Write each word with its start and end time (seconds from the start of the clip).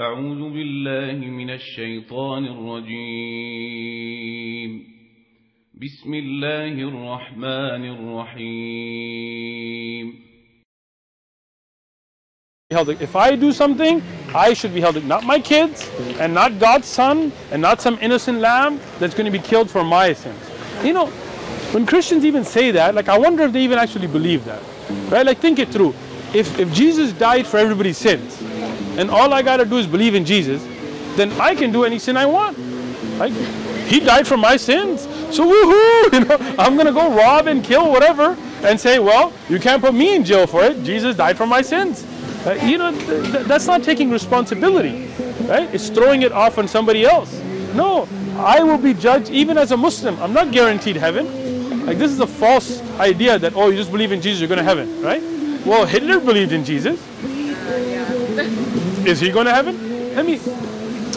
أعوذ 0.00 0.50
بالله 0.56 1.12
من 1.12 1.50
الشيطان 1.50 2.44
الرجيم 2.54 3.50
بسم 5.74 6.14
الله 6.14 6.72
الرحمن 6.88 7.84
الرحيم 7.94 9.10
held 12.70 12.88
if 12.88 13.14
I 13.14 13.36
do 13.36 13.52
something, 13.52 14.02
I 14.34 14.54
should 14.54 14.72
be 14.72 14.80
held 14.80 15.04
not 15.04 15.24
my 15.24 15.38
kids 15.38 15.90
and 16.18 16.32
not 16.32 16.58
God's 16.58 16.86
son 16.86 17.30
and 17.52 17.60
not 17.60 17.82
some 17.82 17.98
innocent 18.00 18.38
lamb 18.38 18.80
that's 18.98 19.12
going 19.12 19.26
to 19.26 19.30
be 19.30 19.40
killed 19.40 19.68
for 19.68 19.84
my 19.84 20.14
sins. 20.14 20.42
You 20.82 20.94
know, 20.94 21.08
when 21.72 21.84
Christians 21.84 22.24
even 22.24 22.44
say 22.44 22.70
that, 22.70 22.94
like 22.94 23.10
I 23.10 23.18
wonder 23.18 23.42
if 23.42 23.52
they 23.52 23.60
even 23.64 23.78
actually 23.78 24.06
believe 24.06 24.46
that. 24.46 24.62
Right? 25.10 25.26
Like 25.26 25.40
think 25.40 25.58
it 25.58 25.68
through. 25.68 25.94
If 26.32 26.58
if 26.58 26.72
Jesus 26.72 27.12
died 27.12 27.46
for 27.46 27.58
everybody's 27.58 27.98
sins 27.98 28.40
and 28.97 29.09
all 29.09 29.33
I 29.33 29.41
got 29.41 29.57
to 29.57 29.65
do 29.65 29.77
is 29.77 29.87
believe 29.87 30.15
in 30.15 30.25
Jesus, 30.25 30.63
then 31.15 31.31
I 31.33 31.55
can 31.55 31.71
do 31.71 31.83
any 31.83 31.99
sin 31.99 32.17
I 32.17 32.25
want. 32.25 32.57
Like 33.17 33.33
he 33.85 33.99
died 33.99 34.27
for 34.27 34.37
my 34.37 34.57
sins. 34.57 35.03
So 35.35 35.45
woohoo, 35.45 36.13
you 36.13 36.19
know, 36.25 36.55
I'm 36.59 36.77
to 36.77 36.91
go 36.91 37.15
rob 37.15 37.47
and 37.47 37.63
kill 37.63 37.91
whatever 37.91 38.37
and 38.63 38.79
say, 38.79 38.99
well, 38.99 39.31
you 39.49 39.59
can't 39.59 39.81
put 39.81 39.93
me 39.93 40.15
in 40.15 40.23
jail 40.23 40.47
for 40.47 40.63
it. 40.63 40.83
Jesus 40.83 41.15
died 41.15 41.37
for 41.37 41.45
my 41.45 41.61
sins. 41.61 42.05
Uh, 42.45 42.53
you 42.63 42.77
know, 42.77 42.91
th 42.91 43.31
th 43.31 43.47
that's 43.47 43.65
not 43.65 43.81
taking 43.83 44.11
responsibility, 44.11 45.09
right? 45.49 45.67
It's 45.73 45.89
throwing 45.89 46.21
it 46.21 46.31
off 46.31 46.59
on 46.59 46.67
somebody 46.67 47.03
else. 47.03 47.31
No, 47.73 48.07
I 48.37 48.61
will 48.61 48.77
be 48.77 48.93
judged 48.93 49.31
even 49.31 49.57
as 49.57 49.71
a 49.71 49.77
Muslim. 49.77 50.21
I'm 50.21 50.33
not 50.33 50.51
guaranteed 50.51 50.95
heaven. 50.95 51.25
Like 51.87 51.97
this 51.97 52.11
is 52.11 52.19
a 52.19 52.27
false 52.27 52.81
idea 52.99 53.39
that 53.39 53.55
oh, 53.55 53.69
you 53.69 53.77
just 53.77 53.91
believe 53.91 54.11
in 54.11 54.21
Jesus, 54.21 54.39
you're 54.41 54.47
going 54.47 54.63
to 54.65 54.69
heaven, 54.71 55.01
right? 55.01 55.23
Well, 55.65 55.85
Hitler 55.85 56.19
believed 56.19 56.51
in 56.51 56.63
Jesus. 56.63 57.01
Is 59.05 59.19
he 59.19 59.29
going 59.29 59.45
to 59.45 59.53
heaven? 59.53 60.15
Let 60.15 60.25
me. 60.25 60.39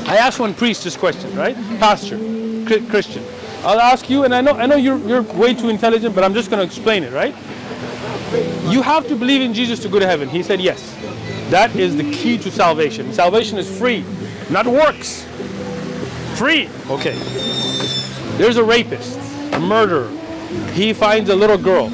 I 0.06 0.16
asked 0.16 0.40
one 0.40 0.54
priest 0.54 0.84
this 0.84 0.96
question, 0.96 1.34
right? 1.34 1.56
Pastor, 1.78 2.18
Christian. 2.66 3.24
I'll 3.62 3.80
ask 3.80 4.08
you, 4.08 4.24
and 4.24 4.34
I 4.34 4.40
know 4.40 4.52
I 4.52 4.66
know 4.66 4.76
you're 4.76 4.98
you're 4.98 5.22
way 5.22 5.54
too 5.54 5.68
intelligent, 5.68 6.14
but 6.14 6.22
I'm 6.22 6.34
just 6.34 6.50
going 6.50 6.60
to 6.60 6.66
explain 6.66 7.02
it, 7.02 7.12
right? 7.12 7.34
You 8.70 8.82
have 8.82 9.08
to 9.08 9.16
believe 9.16 9.40
in 9.40 9.54
Jesus 9.54 9.80
to 9.80 9.88
go 9.88 9.98
to 9.98 10.06
heaven. 10.06 10.28
He 10.28 10.42
said 10.42 10.60
yes. 10.60 10.94
That 11.50 11.74
is 11.74 11.96
the 11.96 12.04
key 12.12 12.36
to 12.38 12.50
salvation. 12.50 13.12
Salvation 13.14 13.56
is 13.56 13.78
free, 13.78 14.04
not 14.50 14.66
works. 14.66 15.24
Free. 16.36 16.68
Okay. 16.90 17.18
There's 18.36 18.58
a 18.58 18.64
rapist, 18.64 19.18
a 19.52 19.58
murderer. 19.58 20.10
He 20.72 20.92
finds 20.92 21.30
a 21.30 21.36
little 21.36 21.58
girl. 21.58 21.88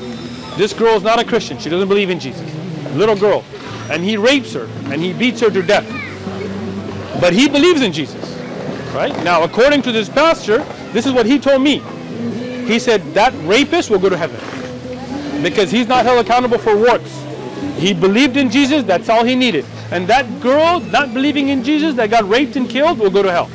This 0.57 0.73
girl 0.73 0.97
is 0.97 1.03
not 1.03 1.19
a 1.21 1.25
Christian. 1.25 1.59
She 1.59 1.71
doesn't 1.71 1.89
believe 1.89 2.11
in 2.11 2.19
Jesus. 2.21 2.53
Little 2.95 3.17
girl. 3.17 3.45
And 3.91 4.03
he 4.03 4.17
rapes 4.17 4.53
her 4.55 4.67
and 4.87 5.01
he 5.01 5.13
beats 5.13 5.41
her 5.41 5.51
to 5.51 5.63
death. 5.63 5.87
But 7.21 7.33
he 7.33 7.49
believes 7.49 7.83
in 7.83 7.93
Jesus. 7.93 8.23
Right? 8.95 9.15
Now, 9.25 9.43
according 9.43 9.83
to 9.83 9.93
this 9.93 10.09
pastor, 10.09 10.59
this 10.93 11.07
is 11.07 11.13
what 11.13 11.27
he 11.27 11.39
told 11.39 11.63
me. 11.63 11.83
He 12.67 12.79
said 12.79 13.03
that 13.15 13.35
rapist 13.47 13.91
will 13.91 13.99
go 13.99 14.09
to 14.09 14.17
heaven 14.17 14.41
because 15.43 15.71
he's 15.71 15.87
not 15.87 16.07
held 16.07 16.25
accountable 16.25 16.59
for 16.59 16.77
works. 16.77 17.13
He 17.77 17.93
believed 17.93 18.37
in 18.37 18.51
Jesus, 18.51 18.85
that's 18.85 19.09
all 19.09 19.25
he 19.25 19.35
needed. 19.35 19.67
And 19.91 20.07
that 20.07 20.41
girl 20.41 20.81
not 20.81 21.13
believing 21.13 21.49
in 21.49 21.63
Jesus 21.63 21.95
that 21.97 22.11
got 22.11 22.27
raped 22.29 22.57
and 22.57 22.69
killed 22.69 22.99
will 22.99 23.11
go 23.11 23.23
to 23.23 23.31
hell. 23.31 23.51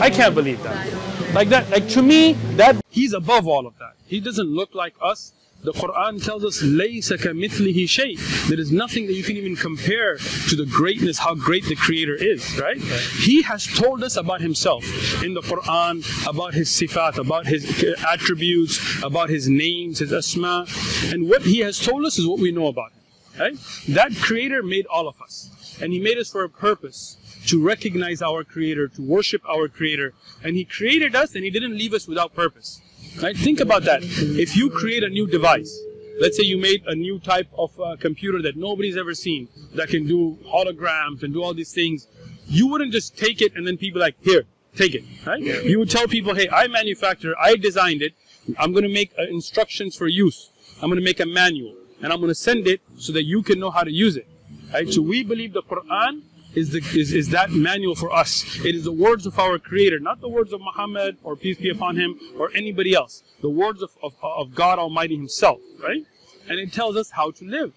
I 0.00 0.10
can't 0.10 0.34
believe 0.34 0.62
that. 0.62 0.92
Like 1.32 1.48
that, 1.48 1.70
like 1.70 1.88
to 1.90 2.02
me, 2.02 2.34
that 2.56 2.76
he's 2.90 3.12
above 3.12 3.46
all 3.46 3.66
of 3.66 3.78
that. 3.78 3.94
He 4.06 4.20
doesn't 4.20 4.46
look 4.46 4.74
like 4.74 4.94
us. 5.00 5.32
The 5.65 5.73
Quran 5.73 6.23
tells 6.23 6.43
us, 6.43 6.63
لَيْسَ 6.63 7.15
كَمِثْلِهِ 7.17 7.83
شَيْءٍ 7.83 8.49
There 8.49 8.59
is 8.59 8.71
nothing 8.71 9.05
that 9.05 9.13
you 9.13 9.21
can 9.23 9.37
even 9.37 9.55
compare 9.55 10.17
to 10.17 10.55
the 10.55 10.65
greatness, 10.65 11.19
how 11.19 11.35
great 11.35 11.65
the 11.65 11.75
Creator 11.75 12.15
is, 12.15 12.59
right? 12.59 12.77
He 12.77 13.43
has 13.43 13.67
told 13.67 14.03
us 14.03 14.17
about 14.17 14.41
Himself 14.41 14.83
in 15.23 15.35
the 15.35 15.41
Quran, 15.41 16.03
about 16.27 16.55
His 16.55 16.69
sifat, 16.69 17.19
about 17.19 17.45
His 17.45 17.83
attributes, 18.07 19.03
about 19.03 19.29
His 19.29 19.47
names, 19.47 19.99
His 19.99 20.11
asma. 20.11 20.65
And 21.11 21.29
what 21.29 21.43
He 21.43 21.59
has 21.59 21.79
told 21.79 22.05
us 22.05 22.17
is 22.17 22.25
what 22.25 22.39
we 22.39 22.51
know 22.51 22.65
about 22.65 22.91
Him. 22.93 23.01
Right? 23.39 23.57
That 23.89 24.15
creator 24.15 24.61
made 24.63 24.87
all 24.87 25.07
of 25.07 25.21
us. 25.21 25.77
And 25.81 25.93
he 25.93 25.99
made 25.99 26.17
us 26.17 26.29
for 26.29 26.43
a 26.43 26.49
purpose 26.49 27.17
to 27.47 27.63
recognize 27.63 28.21
our 28.21 28.43
creator, 28.43 28.87
to 28.87 29.01
worship 29.01 29.41
our 29.49 29.67
creator. 29.67 30.13
And 30.43 30.55
he 30.55 30.65
created 30.65 31.15
us 31.15 31.33
and 31.33 31.43
he 31.43 31.49
didn't 31.49 31.77
leave 31.77 31.93
us 31.93 32.07
without 32.07 32.35
purpose. 32.35 32.81
Right? 33.22 33.36
Think 33.36 33.60
about 33.60 33.84
that. 33.84 34.00
If 34.02 34.56
you 34.56 34.70
create 34.70 35.02
a 35.02 35.08
new 35.08 35.26
device, 35.26 35.78
let's 36.20 36.36
say 36.36 36.44
you 36.44 36.58
made 36.58 36.84
a 36.86 36.94
new 36.94 37.18
type 37.18 37.48
of 37.56 37.78
uh, 37.80 37.96
computer 37.98 38.42
that 38.42 38.56
nobody's 38.56 38.96
ever 38.96 39.14
seen 39.14 39.48
that 39.74 39.88
can 39.88 40.06
do 40.06 40.38
holograms 40.46 41.22
and 41.22 41.32
do 41.32 41.42
all 41.42 41.54
these 41.54 41.72
things, 41.72 42.08
you 42.46 42.66
wouldn't 42.66 42.92
just 42.92 43.16
take 43.16 43.40
it 43.40 43.54
and 43.56 43.66
then 43.66 43.76
people 43.76 44.00
like, 44.00 44.16
here, 44.22 44.44
take 44.74 44.94
it. 44.94 45.04
Right? 45.26 45.40
You 45.40 45.78
would 45.78 45.90
tell 45.90 46.06
people, 46.06 46.34
hey, 46.34 46.48
I 46.50 46.68
manufactured, 46.68 47.34
I 47.40 47.56
designed 47.56 48.02
it. 48.02 48.14
I'm 48.58 48.72
going 48.72 48.84
to 48.84 48.92
make 48.92 49.12
uh, 49.18 49.22
instructions 49.22 49.96
for 49.96 50.06
use. 50.06 50.50
I'm 50.82 50.88
going 50.88 51.00
to 51.00 51.04
make 51.04 51.20
a 51.20 51.26
manual 51.26 51.74
and 52.02 52.12
I'm 52.12 52.20
going 52.20 52.30
to 52.30 52.34
send 52.34 52.66
it 52.66 52.80
so 52.96 53.12
that 53.12 53.24
you 53.24 53.42
can 53.42 53.58
know 53.58 53.70
how 53.70 53.82
to 53.82 53.90
use 53.90 54.16
it. 54.16 54.28
Right? 54.72 54.88
So 54.92 55.00
we 55.00 55.24
believe 55.24 55.54
the 55.54 55.62
Quran 55.62 56.22
is, 56.56 56.70
the, 56.70 56.78
is, 56.98 57.12
is 57.12 57.28
that 57.28 57.50
manual 57.50 57.94
for 57.94 58.10
us. 58.10 58.58
It 58.64 58.74
is 58.74 58.84
the 58.84 58.92
words 58.92 59.26
of 59.26 59.38
our 59.38 59.58
Creator, 59.58 60.00
not 60.00 60.20
the 60.20 60.28
words 60.28 60.52
of 60.52 60.60
Muhammad 60.60 61.18
or 61.22 61.36
peace 61.36 61.58
be 61.58 61.68
upon 61.68 61.96
him 61.96 62.18
or 62.38 62.50
anybody 62.54 62.94
else. 62.94 63.22
The 63.42 63.50
words 63.50 63.82
of, 63.82 63.90
of, 64.02 64.14
of 64.22 64.54
God 64.54 64.78
Almighty 64.78 65.16
Himself, 65.16 65.60
right? 65.78 66.04
And 66.48 66.58
it 66.58 66.72
tells 66.72 66.96
us 66.96 67.10
how 67.10 67.30
to 67.32 67.44
live. 67.44 67.74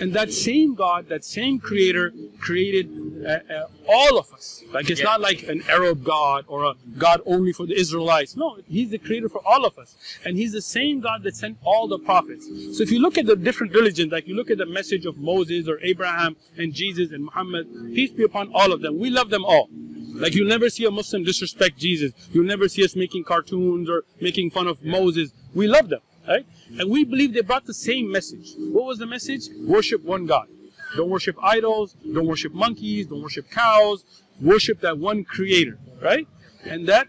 And 0.00 0.12
that 0.14 0.32
same 0.32 0.74
God, 0.74 1.08
that 1.08 1.24
same 1.24 1.58
Creator, 1.58 2.12
created 2.40 3.24
uh, 3.24 3.52
uh, 3.52 3.66
all 3.88 4.18
of 4.18 4.32
us. 4.32 4.62
Like 4.72 4.90
it's 4.90 5.00
yeah. 5.00 5.06
not 5.06 5.20
like 5.20 5.42
an 5.44 5.62
Arab 5.68 6.04
God 6.04 6.44
or 6.48 6.64
a 6.64 6.74
God 6.98 7.20
only 7.26 7.52
for 7.52 7.66
the 7.66 7.78
Israelites. 7.78 8.36
No, 8.36 8.58
He's 8.68 8.90
the 8.90 8.98
Creator 8.98 9.28
for 9.28 9.40
all 9.46 9.64
of 9.64 9.78
us, 9.78 9.96
and 10.24 10.36
He's 10.36 10.52
the 10.52 10.62
same 10.62 11.00
God 11.00 11.22
that 11.22 11.36
sent 11.36 11.58
all 11.62 11.88
the 11.88 11.98
prophets. 11.98 12.46
So 12.76 12.82
if 12.82 12.90
you 12.90 13.00
look 13.00 13.18
at 13.18 13.26
the 13.26 13.36
different 13.36 13.74
religions, 13.74 14.12
like 14.12 14.26
you 14.26 14.34
look 14.34 14.50
at 14.50 14.58
the 14.58 14.66
message 14.66 15.06
of 15.06 15.18
Moses 15.18 15.68
or 15.68 15.78
Abraham 15.82 16.36
and 16.56 16.72
Jesus 16.72 17.12
and 17.12 17.24
Muhammad, 17.24 17.68
peace 17.94 18.10
be 18.10 18.24
upon 18.24 18.50
all 18.54 18.72
of 18.72 18.80
them. 18.80 18.98
We 18.98 19.10
love 19.10 19.30
them 19.30 19.44
all. 19.44 19.68
Like 20.14 20.34
you'll 20.34 20.48
never 20.48 20.68
see 20.68 20.84
a 20.84 20.90
Muslim 20.90 21.24
disrespect 21.24 21.78
Jesus. 21.78 22.12
You'll 22.32 22.44
never 22.44 22.68
see 22.68 22.84
us 22.84 22.94
making 22.94 23.24
cartoons 23.24 23.88
or 23.88 24.04
making 24.20 24.50
fun 24.50 24.66
of 24.66 24.84
Moses. 24.84 25.32
We 25.54 25.66
love 25.66 25.88
them. 25.88 26.00
Right? 26.26 26.46
And 26.78 26.90
we 26.90 27.04
believe 27.04 27.34
they 27.34 27.42
brought 27.42 27.66
the 27.66 27.74
same 27.74 28.10
message. 28.10 28.54
What 28.58 28.84
was 28.84 28.98
the 28.98 29.06
message? 29.06 29.48
Worship 29.64 30.02
one 30.02 30.26
God. 30.26 30.48
Don't 30.96 31.10
worship 31.10 31.36
idols. 31.42 31.94
Don't 32.14 32.26
worship 32.26 32.52
monkeys. 32.52 33.06
Don't 33.06 33.22
worship 33.22 33.50
cows. 33.50 34.04
Worship 34.40 34.80
that 34.80 34.98
one 34.98 35.24
creator. 35.24 35.78
Right? 36.00 36.26
And 36.64 36.86
that 36.88 37.08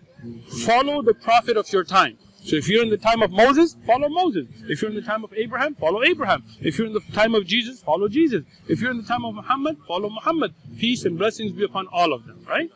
follow 0.66 1.02
the 1.02 1.14
prophet 1.14 1.58
of 1.58 1.72
your 1.72 1.84
time. 1.84 2.18
So 2.44 2.58
if 2.58 2.68
you're 2.68 2.84
in 2.84 2.90
the 2.90 2.98
time 2.98 3.22
of 3.22 3.32
Moses, 3.32 3.78
follow 3.86 4.10
Moses. 4.10 4.48
If 4.68 4.82
you're 4.82 4.92
in 4.92 4.96
the 4.96 5.02
time 5.02 5.24
of 5.24 5.34
Abraham, 5.34 5.76
follow 5.76 6.04
Abraham. 6.04 6.44
If 6.62 6.78
you're 6.78 6.88
in 6.88 6.94
the 6.94 7.02
time 7.14 7.36
of 7.36 7.46
Jesus, 7.48 7.82
follow 7.82 8.08
Jesus. 8.08 8.44
If 8.68 8.82
you're 8.82 8.92
in 8.92 8.98
the 8.98 9.08
time 9.08 9.24
of 9.24 9.34
Muhammad, 9.36 9.78
follow 9.88 10.10
Muhammad. 10.10 10.54
Peace 10.78 11.06
and 11.06 11.18
blessings 11.18 11.54
be 11.54 11.64
upon 11.64 11.88
all 11.88 12.12
of 12.12 12.26
them, 12.26 12.46
right? 12.48 12.70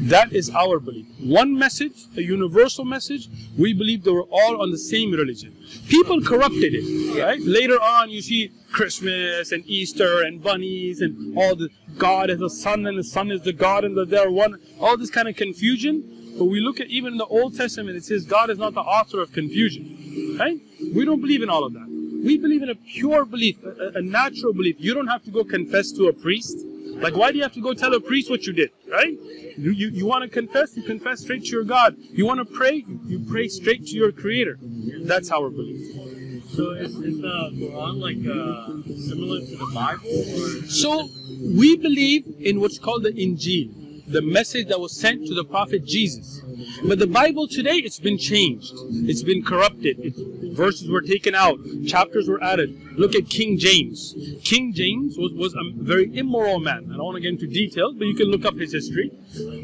That 0.00 0.32
is 0.32 0.50
our 0.50 0.80
belief. 0.80 1.06
One 1.20 1.56
message, 1.56 2.06
a 2.16 2.22
universal 2.22 2.84
message. 2.84 3.28
We 3.56 3.72
believe 3.72 4.02
they 4.04 4.10
were 4.10 4.28
all 4.30 4.60
on 4.60 4.70
the 4.70 4.78
same 4.78 5.12
religion. 5.12 5.56
People 5.88 6.20
corrupted 6.22 6.72
it, 6.74 7.22
right? 7.22 7.40
Later 7.40 7.80
on, 7.80 8.10
you 8.10 8.22
see 8.22 8.50
Christmas 8.72 9.52
and 9.52 9.64
Easter 9.66 10.22
and 10.22 10.42
bunnies 10.42 11.00
and 11.00 11.36
all 11.38 11.54
the 11.54 11.68
God 11.98 12.30
is 12.30 12.38
the 12.38 12.50
Son 12.50 12.86
and 12.86 12.98
the 12.98 13.04
Son 13.04 13.30
is 13.30 13.42
the 13.42 13.52
God 13.52 13.84
and 13.84 13.96
the 13.96 14.04
they're 14.04 14.30
one. 14.30 14.58
All 14.80 14.96
this 14.96 15.10
kind 15.10 15.28
of 15.28 15.36
confusion. 15.36 16.21
But 16.38 16.46
we 16.46 16.60
look 16.60 16.80
at 16.80 16.88
even 16.88 17.12
in 17.12 17.18
the 17.18 17.26
Old 17.26 17.56
Testament, 17.56 17.96
it 17.96 18.04
says 18.04 18.24
God 18.24 18.50
is 18.50 18.58
not 18.58 18.74
the 18.74 18.80
author 18.80 19.20
of 19.20 19.32
confusion, 19.32 20.36
right? 20.38 20.60
We 20.94 21.04
don't 21.04 21.20
believe 21.20 21.42
in 21.42 21.50
all 21.50 21.64
of 21.64 21.72
that. 21.74 21.86
We 22.24 22.38
believe 22.38 22.62
in 22.62 22.70
a 22.70 22.74
pure 22.74 23.24
belief, 23.24 23.56
a, 23.64 23.98
a 23.98 24.02
natural 24.02 24.52
belief. 24.52 24.76
You 24.78 24.94
don't 24.94 25.08
have 25.08 25.24
to 25.24 25.30
go 25.30 25.44
confess 25.44 25.92
to 25.92 26.08
a 26.08 26.12
priest. 26.12 26.56
Like, 27.02 27.16
why 27.16 27.32
do 27.32 27.38
you 27.38 27.42
have 27.42 27.54
to 27.54 27.60
go 27.60 27.74
tell 27.74 27.92
a 27.94 28.00
priest 28.00 28.30
what 28.30 28.46
you 28.46 28.52
did, 28.52 28.70
right? 28.88 29.18
You, 29.58 29.72
you, 29.72 29.88
you 29.88 30.06
want 30.06 30.22
to 30.22 30.28
confess, 30.28 30.76
you 30.76 30.82
confess 30.84 31.20
straight 31.20 31.44
to 31.44 31.50
your 31.50 31.64
God. 31.64 31.96
You 31.98 32.26
want 32.26 32.38
to 32.38 32.44
pray, 32.44 32.84
you, 32.86 33.00
you 33.06 33.26
pray 33.28 33.48
straight 33.48 33.86
to 33.86 33.92
your 33.92 34.12
Creator. 34.12 34.58
That's 35.02 35.30
our 35.30 35.50
belief. 35.50 35.94
So 36.54 36.72
is, 36.72 36.94
is 36.96 37.20
the 37.20 37.50
Quran 37.54 37.98
like 37.98 38.18
uh, 38.28 38.66
similar 39.08 39.40
to 39.40 39.56
the 39.56 39.70
Bible? 39.74 40.06
Or? 40.06 40.66
So 40.68 41.08
we 41.56 41.76
believe 41.76 42.26
in 42.38 42.60
what's 42.60 42.78
called 42.78 43.04
the 43.04 43.10
Injil, 43.12 43.70
the 44.12 44.22
message 44.22 44.68
that 44.68 44.80
was 44.80 44.92
sent 44.92 45.26
to 45.26 45.34
the 45.34 45.44
Prophet 45.44 45.84
Jesus. 45.84 46.40
But 46.84 46.98
the 46.98 47.06
Bible 47.06 47.48
today, 47.48 47.76
it's 47.76 47.98
been 47.98 48.18
changed. 48.18 48.72
It's 49.08 49.22
been 49.22 49.42
corrupted. 49.42 49.98
It's, 50.00 50.20
verses 50.56 50.88
were 50.88 51.00
taken 51.00 51.34
out. 51.34 51.58
Chapters 51.86 52.28
were 52.28 52.42
added. 52.42 52.98
Look 52.98 53.14
at 53.14 53.28
King 53.28 53.58
James. 53.58 54.14
King 54.44 54.72
James 54.72 55.16
was, 55.16 55.32
was 55.32 55.54
a 55.54 55.62
very 55.76 56.14
immoral 56.16 56.60
man. 56.60 56.90
I 56.92 56.96
don't 56.96 57.04
want 57.04 57.16
to 57.16 57.22
get 57.22 57.30
into 57.30 57.46
details, 57.46 57.94
but 57.96 58.06
you 58.06 58.14
can 58.14 58.28
look 58.28 58.44
up 58.44 58.56
his 58.56 58.72
history. 58.72 59.08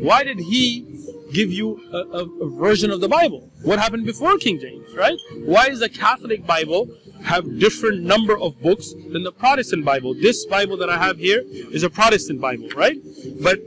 Why 0.00 0.24
did 0.24 0.38
he 0.38 0.98
give 1.32 1.52
you 1.52 1.80
a, 1.92 1.98
a, 1.98 2.24
a 2.46 2.50
version 2.50 2.90
of 2.90 3.00
the 3.00 3.08
Bible? 3.08 3.50
What 3.62 3.78
happened 3.78 4.06
before 4.06 4.38
King 4.38 4.58
James, 4.58 4.94
right? 4.94 5.18
Why 5.44 5.66
is 5.66 5.80
the 5.80 5.88
Catholic 5.88 6.46
Bible 6.46 6.88
have 7.24 7.58
different 7.58 8.02
number 8.02 8.38
of 8.38 8.60
books 8.60 8.92
than 9.12 9.22
the 9.22 9.32
Protestant 9.32 9.84
Bible. 9.84 10.14
This 10.14 10.46
Bible 10.46 10.76
that 10.78 10.90
I 10.90 10.98
have 10.98 11.18
here 11.18 11.42
is 11.46 11.82
a 11.82 11.90
Protestant 11.90 12.40
Bible, 12.40 12.68
right? 12.70 12.96
But 13.42 13.58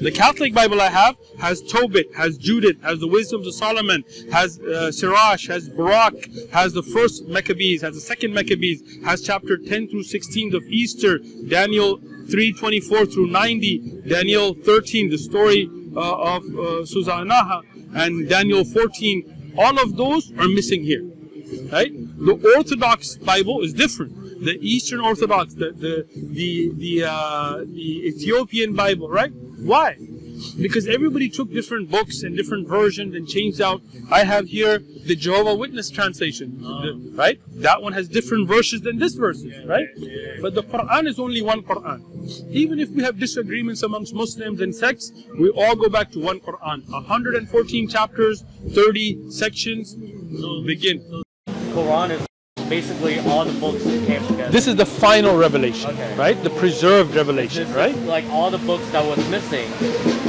the 0.00 0.12
Catholic 0.14 0.54
Bible 0.54 0.80
I 0.80 0.88
have 0.88 1.16
has 1.38 1.62
Tobit, 1.62 2.14
has 2.16 2.38
Judith, 2.38 2.80
has 2.82 3.00
the 3.00 3.08
Wisdoms 3.08 3.46
of 3.46 3.54
Solomon, 3.54 4.04
has 4.32 4.58
uh, 4.60 4.92
Sirach, 4.92 5.40
has 5.46 5.68
Baruch, 5.68 6.28
has 6.52 6.72
the 6.72 6.82
first 6.82 7.26
Maccabees, 7.26 7.82
has 7.82 7.94
the 7.94 8.00
second 8.00 8.32
Maccabees, 8.32 8.82
has 9.04 9.22
chapter 9.22 9.56
10 9.56 9.88
through 9.88 10.04
16 10.04 10.54
of 10.54 10.64
Esther, 10.72 11.18
Daniel 11.48 11.98
324 11.98 13.06
through 13.06 13.26
90, 13.28 14.02
Daniel 14.08 14.54
13, 14.54 15.10
the 15.10 15.18
story 15.18 15.68
uh, 15.96 16.36
of 16.36 16.44
uh, 16.58 17.62
and 17.94 18.28
Daniel 18.28 18.64
14. 18.64 19.54
All 19.56 19.78
of 19.80 19.96
those 19.96 20.30
are 20.38 20.46
missing 20.46 20.84
here 20.84 21.02
right? 21.72 21.92
The 21.92 22.52
Orthodox 22.56 23.16
Bible 23.16 23.60
is 23.62 23.72
different. 23.72 24.44
The 24.44 24.58
Eastern 24.60 25.00
Orthodox, 25.00 25.54
the 25.54 25.70
the 25.72 26.06
the 26.14 26.70
the, 26.74 27.04
uh, 27.04 27.58
the 27.64 28.08
Ethiopian 28.08 28.74
Bible, 28.74 29.08
right? 29.08 29.32
Why? 29.72 29.96
Because 30.60 30.86
everybody 30.86 31.28
took 31.28 31.52
different 31.52 31.90
books 31.90 32.22
and 32.22 32.36
different 32.36 32.68
versions 32.68 33.14
and 33.16 33.26
changed 33.26 33.60
out. 33.60 33.82
I 34.08 34.22
have 34.22 34.46
here 34.46 34.78
the 34.78 35.16
Jehovah 35.16 35.56
Witness 35.56 35.90
translation, 35.90 36.60
the- 36.62 37.12
right? 37.16 37.40
That 37.56 37.82
one 37.82 37.92
has 37.94 38.08
different 38.08 38.46
verses 38.46 38.82
than 38.82 38.98
this 39.00 39.14
verses, 39.14 39.52
right? 39.66 39.88
But 40.40 40.54
the 40.54 40.62
Quran 40.62 41.08
is 41.08 41.18
only 41.18 41.42
one 41.42 41.62
Quran. 41.62 42.00
Even 42.52 42.78
if 42.78 42.90
we 42.90 43.02
have 43.02 43.18
disagreements 43.18 43.82
amongst 43.82 44.14
Muslims 44.14 44.60
and 44.60 44.72
sects, 44.72 45.12
we 45.36 45.48
all 45.50 45.74
go 45.74 45.88
back 45.88 46.12
to 46.12 46.20
one 46.20 46.38
Quran. 46.38 46.88
114 46.88 47.88
chapters, 47.88 48.44
30 48.70 49.30
sections. 49.30 49.94
Begin. 50.64 51.02
Quran 51.68 52.10
is 52.10 52.26
basically 52.68 53.18
all 53.20 53.44
the 53.44 53.58
books 53.60 53.82
that 53.84 54.06
came 54.06 54.26
together. 54.26 54.50
This 54.50 54.66
is 54.66 54.76
the 54.76 54.84
final 54.84 55.36
revelation, 55.36 55.90
Okay. 55.90 56.14
right? 56.16 56.42
The 56.42 56.50
preserved 56.50 57.14
revelation, 57.14 57.62
This 57.62 57.70
is 57.70 57.76
right? 57.76 57.96
Like 58.00 58.24
all 58.30 58.50
the 58.50 58.58
books 58.58 58.86
that 58.90 59.04
was 59.04 59.18
missing 59.30 59.68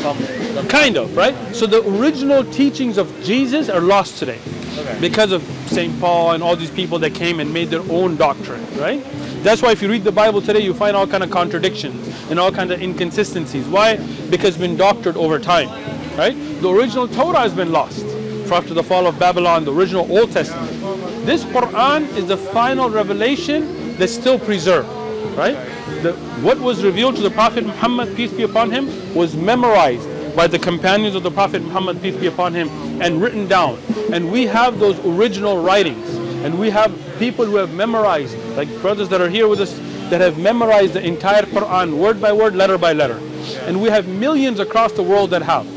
from 0.02 0.18
the 0.56 0.66
Kind 0.70 0.98
of, 0.98 1.16
right? 1.18 1.36
So 1.54 1.66
the 1.66 1.84
original 2.00 2.44
teachings 2.46 2.98
of 2.98 3.12
Jesus 3.24 3.70
are 3.70 3.82
lost 3.82 4.18
today 4.20 4.40
Okay. 4.78 4.98
because 5.02 5.32
of 5.34 5.44
St. 5.68 6.00
Paul 6.00 6.32
and 6.32 6.42
all 6.42 6.56
these 6.56 6.72
people 6.72 6.98
that 7.00 7.14
came 7.14 7.40
and 7.42 7.54
made 7.54 7.70
their 7.70 7.84
own 7.90 8.16
doctrine, 8.16 8.66
right? 8.78 9.04
That's 9.44 9.62
why 9.62 9.72
if 9.72 9.82
you 9.82 9.90
read 9.90 10.04
the 10.04 10.12
Bible 10.12 10.42
today, 10.42 10.62
you 10.62 10.74
find 10.74 10.96
all 10.96 11.08
kind 11.08 11.24
of 11.24 11.30
contradictions 11.32 12.08
and 12.30 12.40
all 12.40 12.52
kind 12.52 12.72
of 12.72 12.82
inconsistencies. 12.82 13.66
Why? 13.68 13.98
Because 14.30 14.50
it's 14.50 14.58
been 14.58 14.78
doctored 14.78 15.18
over 15.18 15.40
time, 15.40 15.70
right? 16.18 16.36
The 16.62 16.70
original 16.70 17.08
Torah 17.08 17.40
has 17.40 17.54
been 17.54 17.72
lost 17.72 18.06
after 18.52 18.74
the 18.74 18.84
fall 18.84 19.06
of 19.08 19.20
Babylon, 19.20 19.64
the 19.64 19.74
original 19.74 20.10
Old 20.12 20.32
Testament. 20.32 20.79
This 21.26 21.44
Quran 21.46 22.08
is 22.16 22.28
the 22.28 22.38
final 22.38 22.90
revelation 22.90 23.98
that's 23.98 24.14
still 24.14 24.40
preserved, 24.40 24.90
right? 25.38 25.56
The, 26.02 26.14
what 26.42 26.60
was 26.60 26.84
revealed 26.84 27.16
to 27.18 27.22
the 27.22 27.30
Prophet 27.30 27.66
Muhammad, 27.66 28.16
peace 28.16 28.32
be 28.32 28.44
upon 28.44 28.72
him, 28.72 28.88
was 29.14 29.36
memorized 29.36 30.08
by 30.36 30.48
the 30.48 30.60
companions 30.60 31.16
of 31.16 31.24
the 31.24 31.32
Prophet 31.32 31.62
Muhammad, 31.62 32.02
peace 32.02 32.16
be 32.16 32.28
upon 32.28 32.54
him, 32.54 32.70
and 33.02 33.22
written 33.22 33.48
down. 33.48 33.78
And 34.12 34.32
we 34.32 34.46
have 34.46 34.80
those 34.80 34.98
original 35.06 35.62
writings. 35.62 36.16
And 36.44 36.58
we 36.58 36.70
have 36.70 36.92
people 37.20 37.46
who 37.46 37.58
have 37.58 37.74
memorized, 37.74 38.38
like 38.56 38.70
brothers 38.82 39.10
that 39.10 39.20
are 39.20 39.30
here 39.30 39.48
with 39.48 39.60
us, 39.60 39.78
that 40.10 40.22
have 40.22 40.38
memorized 40.38 40.94
the 40.94 41.06
entire 41.06 41.44
Quran, 41.44 41.98
word 41.98 42.22
by 42.22 42.32
word, 42.32 42.56
letter 42.56 42.78
by 42.78 42.94
letter. 42.94 43.20
And 43.68 43.82
we 43.82 43.90
have 43.90 44.08
millions 44.08 44.60
across 44.60 44.94
the 44.94 45.04
world 45.04 45.32
that 45.32 45.42
have 45.42 45.68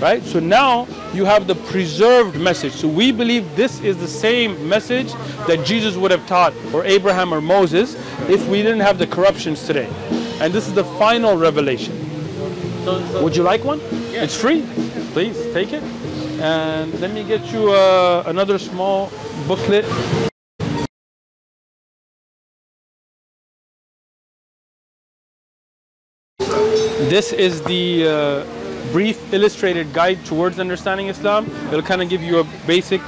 right? 0.00 0.22
So 0.22 0.40
now 0.40 0.86
you 1.14 1.24
have 1.24 1.46
the 1.46 1.54
preserved 1.54 2.38
message. 2.38 2.72
So 2.72 2.88
we 2.88 3.12
believe 3.12 3.54
this 3.54 3.80
is 3.80 3.96
the 3.96 4.08
same 4.08 4.68
message 4.68 5.12
that 5.46 5.64
Jesus 5.64 5.96
would 5.96 6.10
have 6.10 6.26
taught, 6.26 6.52
or 6.72 6.84
Abraham 6.84 7.32
or 7.32 7.40
Moses, 7.40 7.94
if 8.28 8.46
we 8.48 8.62
didn't 8.62 8.80
have 8.80 8.98
the 8.98 9.06
corruptions 9.06 9.64
today. 9.66 9.88
And 10.40 10.52
this 10.52 10.66
is 10.66 10.74
the 10.74 10.84
final 10.98 11.36
revelation. 11.36 11.94
So, 12.84 13.06
so 13.06 13.22
Would 13.22 13.36
you 13.36 13.44
like 13.44 13.64
one? 13.64 13.80
It's 14.10 14.36
free. 14.36 14.66
Please 15.12 15.40
take 15.52 15.72
it. 15.72 15.82
And 16.40 16.92
let 17.00 17.12
me 17.12 17.22
get 17.22 17.40
you 17.52 17.70
uh, 17.70 18.24
another 18.26 18.58
small 18.58 19.10
booklet. 19.46 19.84
This 27.08 27.32
is 27.32 27.62
the 27.62 28.08
uh, 28.08 28.63
brief 28.94 29.34
illustrated 29.34 29.92
guide 29.92 30.24
towards 30.24 30.60
understanding 30.60 31.08
Islam. 31.08 31.50
It'll 31.66 31.82
kind 31.82 32.00
of 32.00 32.08
give 32.08 32.22
you 32.22 32.38
a 32.38 32.44
basic 32.64 33.00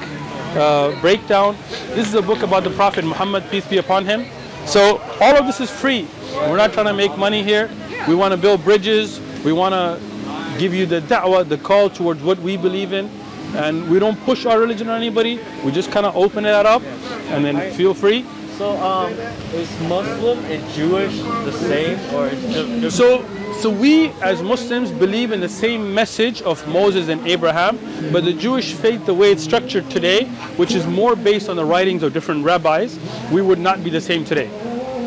uh, 0.57 1.01
breakdown. 1.01 1.57
This 1.95 2.09
is 2.09 2.15
a 2.15 2.23
book 2.23 2.43
about 2.43 2.65
the 2.65 2.71
Prophet 2.71 3.05
Muhammad, 3.05 3.49
peace 3.53 3.65
be 3.69 3.79
upon 3.79 4.05
him. 4.05 4.27
So 4.67 5.01
all 5.21 5.37
of 5.37 5.47
this 5.47 5.61
is 5.61 5.71
free. 5.71 6.09
We're 6.33 6.57
not 6.57 6.73
trying 6.73 6.87
to 6.87 6.93
make 6.93 7.17
money 7.17 7.45
here. 7.45 7.71
We 8.09 8.17
want 8.17 8.33
to 8.33 8.37
build 8.37 8.65
bridges. 8.65 9.21
We 9.45 9.53
want 9.53 9.75
to 9.75 10.59
give 10.59 10.75
you 10.75 10.87
the 10.87 11.03
da'wah, 11.03 11.49
the 11.49 11.59
call 11.59 11.89
towards 11.89 12.21
what 12.21 12.41
we 12.41 12.57
believe 12.57 12.93
in. 12.93 13.09
And 13.55 13.89
we 13.89 14.01
don't 14.01 14.21
push 14.25 14.45
our 14.45 14.59
religion 14.59 14.89
on 14.89 14.97
anybody. 14.97 15.39
We 15.65 15.71
just 15.71 15.93
kind 15.93 16.05
of 16.05 16.17
open 16.17 16.47
it 16.47 16.67
up 16.67 16.83
and 17.31 17.45
then 17.45 17.73
feel 17.75 17.95
free. 17.95 18.27
So 18.57 18.77
um, 18.83 19.13
is 19.53 19.81
Muslim 19.83 20.39
and 20.47 20.73
Jewish 20.73 21.19
the 21.19 21.53
same 21.53 21.99
or 22.15 22.29
is? 22.29 22.95
So, 22.95 23.25
so 23.61 23.71
we 23.71 24.11
as 24.23 24.43
Muslims 24.43 24.91
believe 24.91 25.33
in 25.33 25.41
the 25.41 25.49
same 25.49 25.93
message 25.93 26.43
of 26.43 26.67
Moses 26.69 27.09
and 27.09 27.27
Abraham, 27.27 27.79
but 28.13 28.25
the 28.25 28.33
Jewish 28.33 28.73
faith, 28.73 29.05
the 29.07 29.15
way 29.15 29.31
it's 29.33 29.43
structured 29.43 29.91
today, 29.91 30.25
which 30.57 30.75
is 30.75 30.87
more 30.87 31.17
based 31.17 31.49
on 31.49 31.57
the 31.57 31.65
writings 31.65 32.03
of 32.03 32.13
different 32.13 32.45
rabbis, 32.45 32.99
we 33.31 33.43
would 33.43 33.59
not 33.59 33.85
be 33.85 33.91
the 33.91 34.01
same 34.01 34.25
today. 34.25 34.49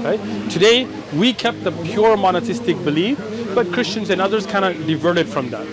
Right? 0.04 0.20
Today, 0.50 0.86
we 1.14 1.34
kept 1.34 1.64
the 1.64 1.72
pure 1.72 2.16
monotheistic 2.18 2.78
belief, 2.84 3.20
but 3.54 3.72
Christians 3.74 4.10
and 4.10 4.22
others 4.22 4.46
kind 4.46 4.64
of 4.64 4.88
diverted 4.88 5.28
from 5.28 5.50
that. 5.50 5.68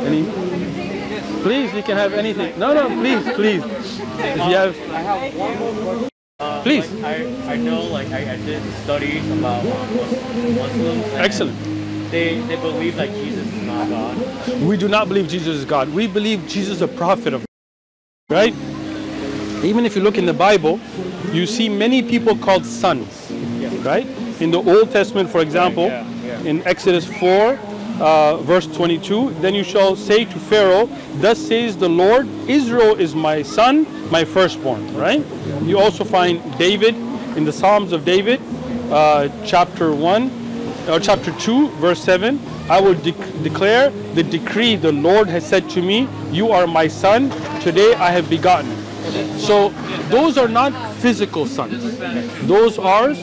Any? 0.00 0.24
Please, 1.42 1.74
you 1.74 1.82
can 1.82 1.96
have 1.96 2.14
anything. 2.14 2.58
No, 2.58 2.72
no, 2.72 2.88
please, 2.88 3.34
please. 3.34 3.62
If 3.66 4.36
you 4.36 4.56
have, 4.56 6.10
I 6.44 6.56
have 6.56 6.60
one 6.60 6.60
more 6.60 6.60
uh, 6.60 6.62
Please. 6.62 6.92
like, 6.92 7.04
I, 7.04 7.52
I 7.52 7.56
know 7.56 7.82
like 7.82 8.08
I, 8.08 8.32
I 8.32 8.36
did 8.36 8.62
studies 8.84 9.30
about 9.30 9.64
um, 9.64 10.54
Muslims. 10.54 11.04
excellent. 11.14 11.58
They 12.10 12.40
they 12.42 12.56
believe 12.56 12.96
that 12.96 13.08
Jesus 13.10 13.46
is 13.46 13.62
not 13.62 13.88
God. 13.88 14.16
We 14.60 14.76
do 14.76 14.88
not 14.88 15.08
believe 15.08 15.28
Jesus 15.28 15.56
is 15.56 15.64
God. 15.64 15.88
We 15.88 16.06
believe 16.06 16.46
Jesus 16.46 16.76
is 16.76 16.82
a 16.82 16.88
prophet 16.88 17.34
of 17.34 17.40
God. 17.40 17.46
Right? 18.30 18.54
Even 19.64 19.86
if 19.86 19.96
you 19.96 20.02
look 20.02 20.18
in 20.18 20.26
the 20.26 20.34
Bible, 20.34 20.78
you 21.32 21.46
see 21.46 21.68
many 21.68 22.02
people 22.02 22.36
called 22.36 22.66
sons. 22.66 23.30
Right? 23.84 24.06
In 24.40 24.50
the 24.50 24.58
Old 24.58 24.90
Testament, 24.90 25.30
for 25.30 25.40
example, 25.40 25.86
Yeah, 25.86 26.06
yeah. 26.24 26.40
in 26.50 26.66
Exodus 26.66 27.06
4, 27.18 27.58
uh, 28.00 28.38
verse 28.38 28.66
22, 28.66 29.30
then 29.40 29.54
you 29.54 29.64
shall 29.64 29.96
say 29.96 30.24
to 30.24 30.38
Pharaoh, 30.38 30.88
Thus 31.16 31.38
says 31.38 31.76
the 31.76 31.88
Lord, 31.88 32.26
Israel 32.48 32.96
is 32.96 33.14
my 33.14 33.42
son, 33.42 33.86
my 34.10 34.24
firstborn. 34.24 34.94
Right? 34.94 35.24
You 35.62 35.78
also 35.78 36.04
find 36.04 36.40
David 36.58 36.94
in 37.36 37.44
the 37.44 37.52
Psalms 37.52 37.92
of 37.92 38.04
David, 38.04 38.40
uh, 38.90 39.28
chapter 39.44 39.92
1, 39.94 40.30
or 40.88 41.00
chapter 41.00 41.32
2, 41.38 41.68
verse 41.70 42.02
7, 42.02 42.38
I 42.68 42.80
will 42.80 42.94
dec- 42.94 43.42
declare 43.42 43.90
the 44.14 44.22
decree 44.22 44.76
the 44.76 44.92
Lord 44.92 45.28
has 45.28 45.46
said 45.46 45.68
to 45.70 45.82
me, 45.82 46.08
You 46.30 46.50
are 46.50 46.66
my 46.66 46.88
son, 46.88 47.30
today 47.60 47.94
I 47.94 48.10
have 48.10 48.28
begotten. 48.30 48.70
So 49.38 49.70
those 50.08 50.38
are 50.38 50.48
not 50.48 50.72
physical 50.96 51.46
sons, 51.46 51.98
those 52.46 52.78
are 52.78 53.14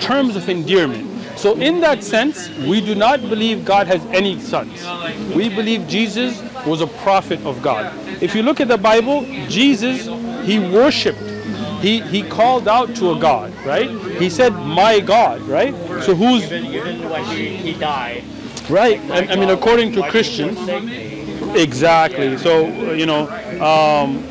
terms 0.00 0.36
of 0.36 0.48
endearment. 0.48 1.13
So, 1.44 1.54
in 1.60 1.80
that 1.80 2.02
sense, 2.02 2.48
we 2.70 2.80
do 2.80 2.94
not 2.94 3.20
believe 3.20 3.66
God 3.66 3.86
has 3.86 4.02
any 4.06 4.40
sons. 4.40 4.82
We 5.36 5.50
believe 5.50 5.86
Jesus 5.86 6.42
was 6.64 6.80
a 6.80 6.86
prophet 6.86 7.38
of 7.44 7.60
God. 7.60 7.92
If 8.22 8.34
you 8.34 8.42
look 8.42 8.62
at 8.62 8.68
the 8.68 8.78
Bible, 8.78 9.26
Jesus, 9.46 10.06
he 10.46 10.58
worshiped 10.58 11.20
he 11.84 12.00
he 12.00 12.22
called 12.22 12.66
out 12.66 12.94
to 12.96 13.12
a 13.12 13.18
God, 13.18 13.52
right? 13.66 13.90
He 14.16 14.30
said, 14.30 14.54
"My 14.54 15.00
God," 15.00 15.42
right? 15.42 15.74
So 16.02 16.14
who's 16.14 16.48
he, 16.48 17.74
died. 17.74 18.24
right? 18.70 18.98
I, 19.10 19.26
I 19.32 19.36
mean, 19.36 19.50
according 19.50 19.92
to 19.92 20.08
Christians, 20.08 20.58
exactly. 21.54 22.38
So 22.38 22.92
you 22.92 23.04
know, 23.04 23.28
um, 23.60 24.24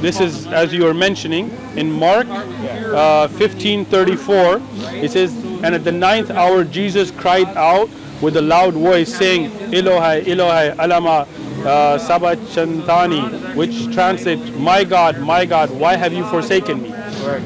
this 0.00 0.18
is 0.18 0.46
as 0.46 0.72
you 0.72 0.84
were 0.84 0.94
mentioning 0.94 1.50
in 1.76 1.92
Mark 1.92 2.26
uh, 2.26 3.28
15:34. 3.28 5.04
It 5.04 5.10
says, 5.12 5.30
"And 5.62 5.74
at 5.74 5.84
the 5.84 5.92
ninth 5.92 6.30
hour, 6.30 6.64
Jesus 6.64 7.10
cried 7.10 7.48
out 7.56 7.88
with 8.20 8.36
a 8.36 8.42
loud 8.42 8.74
voice, 8.74 9.14
saying, 9.14 9.50
Elohai, 9.72 10.24
Elohai, 10.24 10.74
alama." 10.78 11.26
Uh, 11.58 11.98
sabachantani, 11.98 13.54
which 13.56 13.92
translates, 13.92 14.48
"My 14.56 14.84
God, 14.84 15.18
my 15.18 15.44
God, 15.44 15.70
why 15.70 15.96
have 15.96 16.12
you 16.12 16.24
forsaken 16.26 16.82
me?" 16.82 16.94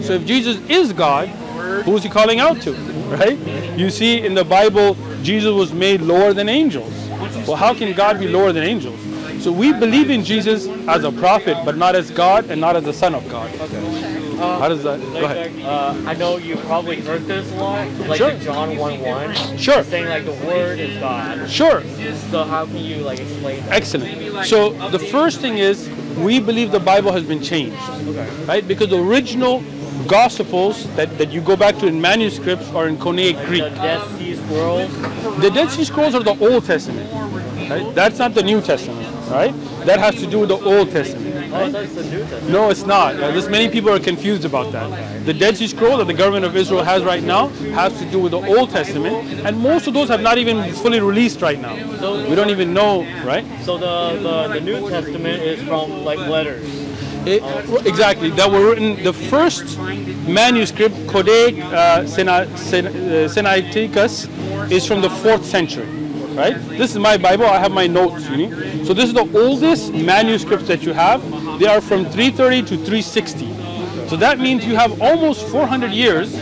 So 0.03 0.13
if 0.15 0.27
Jesus 0.27 0.59
is 0.69 0.93
God, 0.93 1.29
who 1.85 1.97
is 1.97 2.03
he 2.03 2.11
calling 2.11 2.39
out 2.41 2.61
to? 2.63 2.73
Right? 3.13 3.39
You 3.77 3.91
see 3.91 4.25
in 4.25 4.35
the 4.35 4.45
Bible, 4.45 4.97
Jesus 5.23 5.53
was 5.53 5.73
made 5.73 6.01
lower 6.01 6.33
than 6.33 6.49
angels. 6.49 6.93
Well, 7.47 7.57
how 7.57 7.75
can 7.75 7.93
God 7.93 8.19
be 8.19 8.27
lower 8.27 8.53
than 8.53 8.63
angels? 8.63 8.99
So 9.43 9.53
we 9.53 9.73
believe 9.73 10.09
in 10.09 10.25
Jesus 10.25 10.67
as 10.89 11.05
a 11.05 11.13
prophet, 11.13 11.57
but 11.65 11.77
not 11.77 11.95
as 11.95 12.11
God 12.11 12.51
and 12.51 12.61
not 12.61 12.77
as 12.77 12.85
the 12.85 12.93
Son 12.93 13.15
of 13.15 13.29
God. 13.29 13.51
How 14.43 14.69
does 14.69 14.83
that? 14.83 15.01
Go 15.01 15.25
ahead. 15.25 15.53
Uh, 15.65 15.95
I 16.07 16.15
know 16.15 16.37
you 16.37 16.57
probably 16.57 17.01
heard 17.01 17.23
this 17.27 17.51
a 17.53 17.57
lot, 17.57 17.89
like 18.09 18.19
Sure. 18.19 18.33
the 18.33 18.45
John 18.45 18.77
1 18.77 19.01
1. 19.01 19.59
Sure. 19.59 19.83
Saying 19.85 20.09
like 20.09 20.25
the 20.25 20.33
word 20.47 20.79
is 20.79 20.99
God. 20.99 21.49
Sure. 21.51 21.83
So 22.31 22.45
how 22.45 22.67
can 22.67 22.79
you 22.79 22.97
like 22.97 23.21
explain 23.21 23.63
that? 23.65 23.73
Excellent. 23.73 24.47
So 24.47 24.71
the 24.91 24.99
first 24.99 25.41
thing 25.41 25.59
is 25.59 25.89
we 26.19 26.41
believe 26.41 26.73
the 26.73 26.81
Bible 26.81 27.13
has 27.13 27.23
been 27.25 27.43
changed, 27.43 27.77
Okay. 28.09 28.29
right? 28.47 28.67
Because 28.67 28.89
the 28.91 29.01
original 29.03 29.63
Gospels 30.09 30.87
that, 30.97 31.17
that 31.19 31.31
you 31.31 31.41
go 31.41 31.55
back 31.57 31.79
to 31.79 31.87
in 31.87 32.01
manuscripts 32.01 32.69
are 32.71 32.89
in 32.89 32.97
Koine 32.97 33.37
The 33.39 33.45
Greek. 33.47 33.63
Dead 33.63 34.01
Sea 34.19 34.35
Scrolls. 34.35 34.91
The 35.41 35.51
Dead 35.51 35.71
Sea 35.71 35.85
Scrolls 35.85 36.15
are 36.15 36.23
the 36.25 36.37
Old 36.41 36.65
Testament, 36.65 37.09
right? 37.71 37.95
That's 37.95 38.19
not 38.19 38.35
the 38.35 38.43
New 38.43 38.61
Testament, 38.61 39.07
right? 39.31 39.55
That 39.87 40.01
has 40.01 40.17
to 40.17 40.27
do 40.27 40.41
with 40.41 40.49
the 40.49 40.59
Old 40.59 40.91
Testament. 40.91 41.32
Oh, 41.55 41.71
that's 41.71 41.95
the 41.95 42.03
New 42.05 42.21
Testament. 42.21 42.51
No, 42.51 42.71
it's 42.71 42.85
not. 42.85 43.17
There's 43.17 43.49
many 43.49 43.69
people 43.69 43.91
are 43.91 44.01
confused 44.01 44.45
about 44.45 44.73
that. 44.73 45.25
The 45.27 45.35
Dead 45.35 45.57
Sea 45.57 45.67
Scroll 45.67 45.99
that 45.99 46.07
the 46.07 46.15
government 46.15 46.45
of 46.45 46.57
Israel 46.57 46.83
has 46.83 47.03
right 47.05 47.23
now 47.23 47.49
has 47.75 47.97
to 47.99 48.11
do 48.11 48.19
with 48.19 48.33
the 48.33 48.41
Old 48.41 48.71
Testament, 48.71 49.15
and 49.47 49.59
most 49.59 49.87
of 49.87 49.95
those 49.95 50.09
have 50.09 50.21
not 50.23 50.39
even 50.39 50.73
fully 50.75 51.01
released 51.01 51.41
right 51.43 51.61
now. 51.61 51.75
We 52.29 52.35
don't 52.35 52.51
even 52.51 52.73
know, 52.73 53.03
right? 53.25 53.45
So 53.65 53.77
the, 53.79 54.19
the, 54.23 54.55
the 54.55 54.61
New 54.61 54.89
Testament 54.89 55.43
is 55.43 55.63
from 55.63 56.05
like 56.05 56.19
letters. 56.19 56.65
It- 57.25 57.43
exactly. 57.87 58.31
That 58.31 58.51
were 58.51 58.71
written. 58.71 59.03
The 59.05 59.13
first 59.13 59.79
manuscript, 60.27 60.95
Codex 61.07 61.57
uh, 61.59 62.03
uh, 62.03 62.47
Sinaiticus, 63.29 64.71
is 64.73 64.87
from 64.87 65.01
the 65.03 65.11
fourth 65.11 65.45
century. 65.45 65.87
Right. 66.35 66.55
This 66.69 66.93
is 66.93 66.99
my 66.99 67.17
Bible. 67.17 67.45
I 67.45 67.59
have 67.59 67.73
my 67.73 67.87
notes. 67.87 68.29
You 68.29 68.49
know? 68.49 68.85
So 68.85 68.95
this 68.95 69.05
is 69.05 69.15
the 69.15 69.29
oldest 69.39 69.93
manuscripts 69.93 70.67
that 70.69 70.83
you 70.83 70.93
have. 70.93 71.21
They 71.59 71.67
are 71.67 71.81
from 71.81 72.05
330 72.07 72.63
to 72.63 72.77
360. 72.77 74.09
So 74.09 74.17
that 74.17 74.39
means 74.39 74.65
you 74.65 74.77
have 74.77 75.01
almost 75.01 75.47
400 75.49 75.93
years 75.93 76.35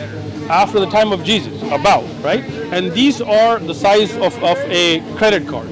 after 0.48 0.80
the 0.80 0.86
time 0.86 1.12
of 1.12 1.22
Jesus, 1.22 1.62
about 1.70 2.04
right. 2.22 2.42
And 2.72 2.92
these 2.92 3.20
are 3.20 3.58
the 3.58 3.74
size 3.74 4.14
of, 4.16 4.34
of 4.42 4.58
a 4.66 5.00
credit 5.16 5.46
card. 5.46 5.68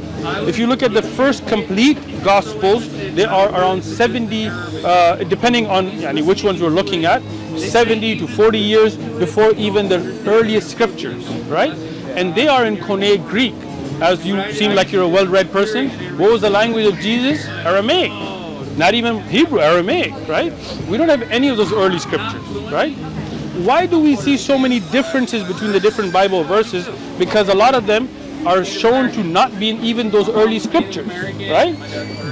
If 0.48 0.58
you 0.58 0.66
look 0.66 0.82
at 0.82 0.92
the 0.92 1.02
first 1.02 1.46
complete 1.46 1.98
Gospels, 2.22 2.90
they 3.14 3.25
are 3.25 3.48
around 3.50 3.82
70, 3.82 4.48
uh, 4.48 5.16
depending 5.25 5.66
on 5.66 5.90
yani, 5.90 6.25
which 6.25 6.42
ones 6.42 6.60
we're 6.60 6.68
looking 6.68 7.04
at, 7.04 7.22
70 7.56 8.18
to 8.18 8.26
40 8.26 8.58
years 8.58 8.96
before 8.96 9.52
even 9.52 9.88
the 9.88 9.98
earliest 10.26 10.70
scriptures, 10.70 11.26
right? 11.46 11.72
And 12.16 12.34
they 12.34 12.48
are 12.48 12.66
in 12.66 12.76
Koine 12.76 13.26
Greek. 13.28 13.54
As 14.00 14.25
you 14.25 14.52
seem 14.52 14.75
like 14.75 14.93
you're 14.93 15.02
a 15.02 15.09
well-read 15.09 15.50
person, 15.50 15.90
what 16.19 16.31
was 16.31 16.40
the 16.43 16.50
language 16.50 16.87
of 16.87 16.99
Jesus? 17.00 17.47
Aramaic. 17.47 18.12
Not 18.76 18.95
even 18.95 19.21
Hebrew, 19.25 19.61
Aramaic, 19.61 20.12
right? 20.28 20.52
We 20.88 20.97
don't 20.97 21.09
have 21.09 21.23
any 21.23 21.49
of 21.49 21.57
those 21.57 21.73
early 21.73 21.99
scriptures, 21.99 22.43
right? 22.71 22.95
Why 23.67 23.87
do 23.87 23.99
we 23.99 24.14
see 24.14 24.37
so 24.37 24.57
many 24.57 24.78
differences 24.78 25.43
between 25.43 25.73
the 25.73 25.81
different 25.81 26.12
Bible 26.12 26.45
verses? 26.45 26.88
Because 27.19 27.49
a 27.49 27.55
lot 27.55 27.75
of 27.75 27.87
them 27.87 28.09
are 28.47 28.64
shown 28.64 29.11
to 29.11 29.25
not 29.25 29.59
be 29.59 29.71
in 29.71 29.81
even 29.83 30.11
those 30.11 30.28
early 30.28 30.61
scriptures, 30.61 31.09
right? 31.50 31.75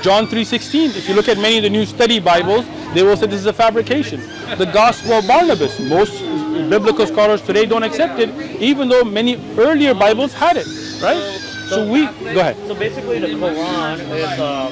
John 0.03 0.29
3:16. 0.29 0.91
If 0.91 1.09
you 1.09 1.17
look 1.17 1.29
at 1.29 1.37
many 1.37 1.57
of 1.57 1.65
the 1.65 1.71
new 1.71 1.85
study 1.85 2.21
Bibles, 2.21 2.65
they 2.95 3.03
will 3.03 3.17
say 3.17 3.27
this 3.27 3.41
is 3.41 3.47
a 3.47 3.53
fabrication. 3.53 4.21
The 4.57 4.67
Gospel 4.67 5.15
of 5.15 5.27
Barnabas. 5.27 5.81
Most 5.81 6.23
biblical 6.71 7.09
scholars 7.09 7.43
today 7.43 7.67
don't 7.67 7.83
accept 7.83 8.21
it, 8.21 8.31
even 8.61 8.89
though 8.89 9.03
many 9.03 9.37
earlier 9.59 9.95
Bibles 9.95 10.33
had 10.33 10.57
it, 10.57 10.67
right? 11.03 11.43
So 11.69 11.91
we 11.91 12.07
go 12.07 12.41
ahead. 12.41 12.57
So 12.67 12.75
basically, 12.75 13.19
the 13.19 13.27
Quran 13.29 13.99
is 14.01 14.39
uh, 14.39 14.71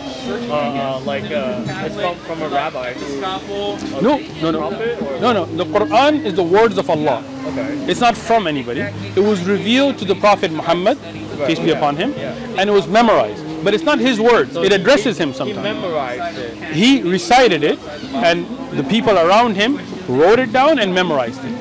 uh, 0.51 0.55
uh, 0.55 1.01
like 1.05 1.25
uh, 1.25 1.65
it's 1.87 1.97
from, 1.97 2.17
from 2.27 2.43
a 2.43 2.49
rabbi. 2.49 2.95
No, 4.01 4.19
no, 4.43 4.51
no, 4.51 4.71
no, 5.21 5.33
no. 5.33 5.45
The 5.47 5.65
Quran 5.65 6.25
is 6.25 6.35
the 6.35 6.43
words 6.43 6.79
of 6.79 6.89
Allah. 6.89 7.25
Okay. 7.49 7.91
It's 7.91 8.01
not 8.01 8.17
from 8.17 8.47
anybody. 8.47 8.81
It 8.81 9.21
was 9.21 9.45
revealed 9.45 9.99
to 9.99 10.05
the 10.05 10.15
Prophet 10.15 10.53
Muhammad, 10.53 10.99
peace 11.47 11.59
be 11.59 11.71
upon 11.71 11.97
him, 11.97 12.13
and 12.59 12.71
it 12.71 12.73
was 12.73 12.87
memorized. 12.87 13.43
But 13.65 13.75
it's 13.75 13.85
not 13.85 13.99
his 13.99 14.21
words. 14.21 14.53
So 14.53 14.63
It 14.63 14.73
addresses 14.73 15.17
he- 15.19 15.23
him 15.25 15.31
He 15.31 15.37
sometimes. 15.39 15.63
memorized 15.63 16.39
it. 16.39 16.75
He 16.75 17.03
recited 17.03 17.65
it, 17.65 17.79
and 18.15 18.47
the 18.73 18.85
people 18.85 19.19
around 19.19 19.57
him 19.57 19.81
wrote 20.09 20.39
it 20.39 20.53
down 20.53 20.79
and 20.79 20.95
memorized 20.95 21.43
it. 21.45 21.53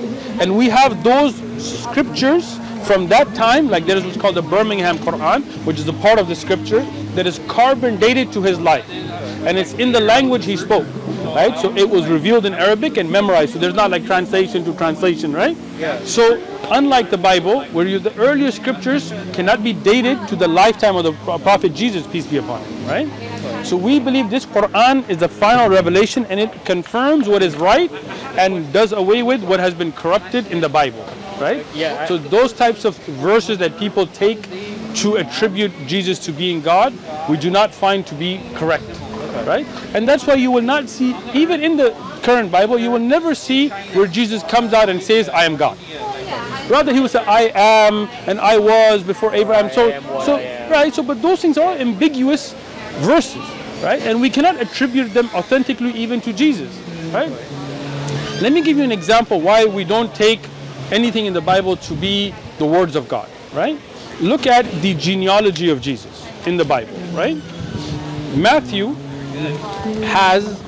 And 0.42 0.58
we 0.58 0.68
have 0.70 1.04
those 1.04 1.34
scriptures 1.58 2.60
from 2.86 3.08
that 3.08 3.34
time, 3.36 3.70
like 3.70 3.86
there 3.86 3.98
is 3.98 4.04
what's 4.04 4.18
called 4.18 4.36
the 4.36 4.42
Birmingham 4.42 4.98
Quran, 4.98 5.44
which 5.66 5.80
is 5.80 5.88
a 5.88 5.94
part 5.94 6.20
of 6.20 6.28
the 6.28 6.36
scripture 6.36 6.82
that 7.16 7.26
is 7.26 7.40
carbon 7.48 7.98
dated 7.98 8.32
to 8.34 8.42
his 8.42 8.60
life, 8.60 8.90
and 8.90 9.58
it's 9.58 9.74
in 9.74 9.92
the 9.92 10.00
language 10.00 10.46
he 10.46 10.58
spoke. 10.58 10.86
Right, 11.24 11.58
so 11.58 11.76
it 11.76 11.90
was 11.90 12.06
revealed 12.06 12.46
in 12.46 12.54
Arabic 12.54 12.98
and 12.98 13.10
memorized. 13.10 13.54
So 13.54 13.60
there's 13.60 13.74
not 13.74 13.90
like 13.90 14.06
translation 14.06 14.64
to 14.66 14.74
translation, 14.76 15.34
right? 15.34 15.58
Yeah. 15.80 16.00
So 16.04 16.40
unlike 16.70 17.10
the 17.10 17.18
Bible, 17.18 17.64
where 17.72 17.88
you, 17.88 17.98
the 17.98 18.16
earlier 18.18 18.52
scriptures 18.52 19.12
cannot 19.34 19.64
be 19.64 19.74
dated 19.74 20.28
to 20.28 20.36
the 20.36 20.48
lifetime 20.48 20.96
of 20.96 21.06
the 21.06 21.14
Prophet 21.40 21.74
Jesus, 21.74 22.06
peace 22.06 22.28
be 22.28 22.38
upon 22.38 22.62
him, 22.62 22.86
right? 22.88 23.66
So 23.66 23.76
we 23.76 24.00
believe 24.00 24.30
this 24.30 24.46
Quran 24.46 25.10
is 25.10 25.18
the 25.18 25.28
final 25.28 25.70
revelation 25.70 26.26
and 26.26 26.40
it 26.40 26.52
confirms 26.66 27.28
what 27.28 27.42
is 27.42 27.56
right 27.56 27.92
and 28.38 28.72
does 28.72 28.92
away 28.92 29.24
with 29.24 29.44
what 29.44 29.60
has 29.60 29.74
been 29.74 29.92
corrupted 29.92 30.52
in 30.52 30.62
the 30.62 30.70
Bible, 30.70 31.04
right? 31.44 31.66
Yeah, 31.76 32.06
So 32.08 32.18
those 32.18 32.54
types 32.54 32.86
of 32.86 32.96
verses 33.20 33.58
that 33.58 33.78
people 33.78 34.08
take 34.08 34.48
to 34.96 35.18
attribute 35.18 35.72
Jesus 35.88 36.18
to 36.26 36.32
being 36.32 36.62
God, 36.62 36.94
we 37.30 37.38
do 37.38 37.50
not 37.52 37.74
find 37.74 38.08
to 38.08 38.16
be 38.16 38.42
correct, 38.56 38.88
right? 39.46 39.68
And 39.94 40.08
that's 40.08 40.26
why 40.26 40.36
you 40.36 40.52
will 40.52 40.62
not 40.64 40.88
see, 40.88 41.16
even 41.34 41.62
in 41.62 41.76
the 41.76 41.92
current 42.24 42.52
Bible, 42.52 42.80
you 42.80 42.90
will 42.90 43.06
never 43.18 43.36
see 43.36 43.70
where 43.94 44.08
Jesus 44.08 44.42
comes 44.44 44.74
out 44.74 44.88
and 44.90 45.02
says, 45.04 45.28
I 45.30 45.44
am 45.44 45.58
God. 45.58 45.78
Rather, 46.70 46.94
he 46.94 47.02
will 47.02 47.10
say, 47.10 47.24
I 47.26 47.52
am 47.54 48.08
and 48.26 48.40
I 48.40 48.58
was 48.58 49.04
before 49.04 49.34
Abraham. 49.36 49.70
So, 49.70 50.00
so 50.24 50.38
right. 50.72 50.94
So, 50.94 51.04
but 51.04 51.22
those 51.22 51.42
things 51.42 51.58
are 51.58 51.74
ambiguous 51.76 52.54
verses, 53.04 53.44
right? 53.84 54.02
And 54.02 54.22
we 54.22 54.30
cannot 54.30 54.62
attribute 54.62 55.14
them 55.14 55.30
authentically 55.34 55.92
even 55.92 56.22
to 56.22 56.32
Jesus, 56.32 56.72
right? 57.12 57.30
Let 58.42 58.54
me 58.54 58.62
give 58.62 58.78
you 58.78 58.84
an 58.84 58.92
example 58.94 59.42
why 59.42 59.66
we 59.66 59.84
don't 59.84 60.14
take 60.16 60.40
anything 60.94 61.26
in 61.26 61.34
the 61.34 61.42
Bible 61.42 61.76
to 61.76 61.94
be 61.96 62.34
the 62.60 62.66
words 62.66 62.96
of 62.96 63.10
God, 63.10 63.28
right? 63.54 63.78
Look 64.22 64.46
at 64.46 64.66
the 64.82 64.94
genealogy 64.94 65.70
of 65.70 65.82
Jesus 65.82 66.28
in 66.46 66.56
the 66.56 66.64
Bible, 66.64 66.96
right? 67.14 67.36
Matthew 68.36 68.94
has 70.06 70.62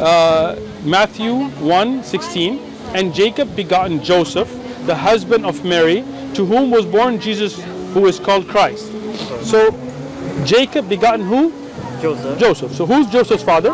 uh, 0.00 0.60
Matthew 0.84 1.34
1 1.34 2.02
16, 2.02 2.58
and 2.94 3.14
Jacob 3.14 3.54
begotten 3.54 4.02
Joseph, 4.02 4.50
the 4.86 4.94
husband 4.94 5.46
of 5.46 5.64
Mary, 5.64 6.02
to 6.34 6.44
whom 6.44 6.70
was 6.70 6.84
born 6.84 7.20
Jesus, 7.20 7.62
who 7.94 8.06
is 8.06 8.18
called 8.18 8.48
Christ. 8.48 8.90
So 9.42 9.70
Jacob 10.44 10.88
begotten 10.88 11.24
who? 11.24 11.52
Joseph, 12.00 12.38
Joseph. 12.38 12.72
So 12.72 12.86
who's 12.86 13.06
Joseph's 13.08 13.42
father? 13.42 13.72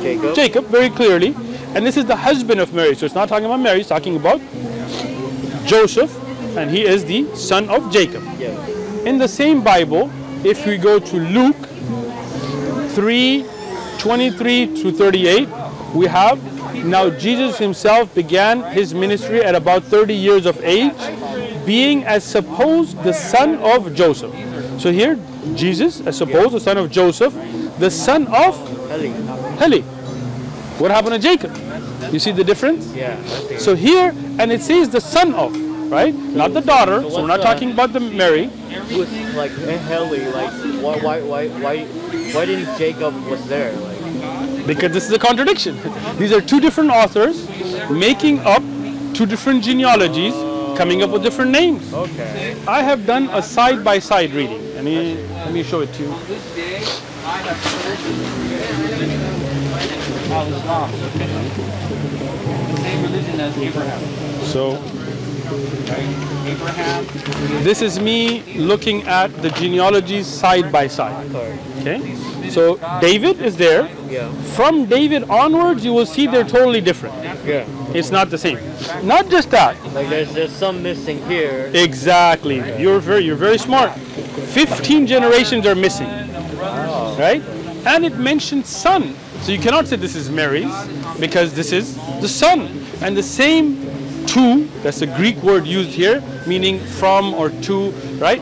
Jacob. 0.00 0.34
Jacob, 0.34 0.64
very 0.66 0.90
clearly. 0.90 1.34
And 1.74 1.86
this 1.86 1.96
is 1.96 2.04
the 2.04 2.16
husband 2.16 2.60
of 2.60 2.72
Mary. 2.74 2.94
So 2.94 3.06
it's 3.06 3.14
not 3.14 3.28
talking 3.28 3.46
about 3.46 3.60
Mary, 3.60 3.80
it's 3.80 3.88
talking 3.88 4.16
about 4.16 4.40
Joseph, 5.66 6.16
and 6.56 6.70
he 6.70 6.84
is 6.84 7.04
the 7.04 7.34
son 7.34 7.68
of 7.68 7.92
Jacob. 7.92 8.22
Yeah. 8.38 8.50
In 9.04 9.18
the 9.18 9.28
same 9.28 9.62
Bible, 9.62 10.10
if 10.44 10.66
we 10.66 10.76
go 10.76 10.98
to 10.98 11.16
Luke 11.16 11.56
3 12.90 13.46
23 13.98 14.82
to 14.82 14.92
38, 14.92 15.48
we 15.94 16.06
have 16.06 16.38
now 16.84 17.10
Jesus 17.10 17.58
himself 17.58 18.12
began 18.14 18.62
his 18.72 18.92
ministry 18.94 19.42
at 19.42 19.54
about 19.54 19.84
30 19.84 20.14
years 20.14 20.46
of 20.46 20.60
age, 20.64 20.96
being 21.64 22.04
as 22.04 22.24
supposed 22.24 23.00
the 23.04 23.12
son 23.12 23.56
of 23.56 23.94
Joseph. 23.94 24.34
So 24.80 24.90
here, 24.90 25.18
Jesus, 25.54 26.00
as 26.00 26.16
supposed 26.16 26.52
the 26.52 26.60
son 26.60 26.76
of 26.78 26.90
Joseph, 26.90 27.32
the 27.78 27.90
son 27.90 28.26
of 28.26 28.56
Heli. 28.88 29.10
Heli. 29.58 29.82
What 30.78 30.90
happened 30.90 31.14
to 31.14 31.20
Jacob? 31.20 31.54
You 32.12 32.18
see 32.18 32.30
the 32.32 32.44
difference? 32.44 32.94
Yeah. 32.94 33.16
So 33.56 33.74
here, 33.74 34.14
and 34.38 34.52
it 34.52 34.60
says 34.62 34.90
the 34.90 35.00
son 35.00 35.34
of, 35.34 35.56
right? 35.90 36.14
Not 36.14 36.52
the 36.52 36.60
daughter. 36.60 37.00
So 37.02 37.22
we're 37.22 37.26
not 37.26 37.38
the- 37.38 37.44
talking 37.44 37.70
about 37.72 37.92
the 37.92 38.00
Mary. 38.00 38.50
was 38.90 39.10
like 39.34 39.50
Heli. 39.88 40.26
Like 40.26 40.52
why 40.82 40.98
why 41.00 41.20
why 41.22 41.48
why 41.48 41.84
why 42.34 42.44
didn't 42.44 42.76
Jacob 42.78 43.14
was 43.26 43.46
there? 43.48 43.72
Like 43.72 44.66
because 44.66 44.92
this 44.92 45.06
is 45.06 45.12
a 45.12 45.18
contradiction. 45.18 45.78
These 46.18 46.32
are 46.32 46.40
two 46.40 46.60
different 46.60 46.90
authors 46.90 47.48
making 47.90 48.40
up 48.40 48.62
two 49.14 49.26
different 49.26 49.64
genealogies, 49.64 50.34
coming 50.76 51.02
up 51.02 51.10
with 51.10 51.22
different 51.22 51.50
names. 51.50 51.92
okay. 51.92 52.56
I 52.66 52.82
have 52.82 53.06
done 53.06 53.28
a 53.32 53.42
side-by-side 53.42 54.32
reading. 54.32 54.62
Let 54.74 54.84
me 54.84 55.16
let 55.44 55.52
me 55.52 55.62
show 55.62 55.80
it 55.80 55.92
to 55.94 56.02
you. 56.02 56.12
Al-Islam. 60.32 60.90
The 60.92 62.76
same 62.76 63.02
religion 63.02 63.40
as 63.40 63.56
Abraham. 63.58 64.00
So 64.44 64.78
Abraham. 66.46 67.06
This 67.62 67.82
is 67.82 68.00
me 68.00 68.42
looking 68.56 69.02
at 69.02 69.28
the 69.42 69.50
genealogies 69.50 70.26
side 70.26 70.72
by 70.72 70.86
side. 70.86 71.34
Okay? 71.80 72.16
So 72.50 72.76
David 73.00 73.40
is 73.40 73.56
there. 73.56 73.90
Yeah. 74.08 74.32
From 74.56 74.86
David 74.86 75.24
onwards, 75.30 75.84
you 75.84 75.92
will 75.92 76.06
see 76.06 76.26
they're 76.26 76.44
totally 76.44 76.80
different. 76.80 77.14
Yeah. 77.44 77.66
It's 77.94 78.10
not 78.10 78.30
the 78.30 78.38
same. 78.38 78.58
Not 79.02 79.28
just 79.28 79.50
that. 79.50 79.76
Like 79.92 80.08
there's 80.08 80.32
there's 80.32 80.52
some 80.52 80.82
missing 80.82 81.24
here. 81.26 81.70
Exactly. 81.74 82.56
You're 82.80 83.00
very 83.00 83.24
you're 83.24 83.36
very 83.36 83.58
smart. 83.58 83.92
15 83.92 85.06
generations 85.06 85.66
are 85.66 85.74
missing. 85.74 86.08
Right? 87.18 87.42
And 87.84 88.04
it 88.04 88.16
mentions 88.16 88.68
son. 88.68 89.14
So 89.42 89.50
you 89.50 89.58
cannot 89.58 89.88
say 89.88 89.96
this 89.96 90.14
is 90.14 90.30
Mary's 90.30 90.72
because 91.18 91.52
this 91.52 91.72
is 91.72 91.96
the 92.20 92.28
son. 92.28 92.60
And 93.00 93.16
the 93.16 93.24
same 93.24 93.76
to, 94.26 94.66
that's 94.84 95.00
the 95.00 95.08
Greek 95.08 95.36
word 95.42 95.66
used 95.66 95.90
here, 95.90 96.22
meaning 96.46 96.78
from 96.78 97.34
or 97.34 97.50
to, 97.50 97.90
right? 98.20 98.40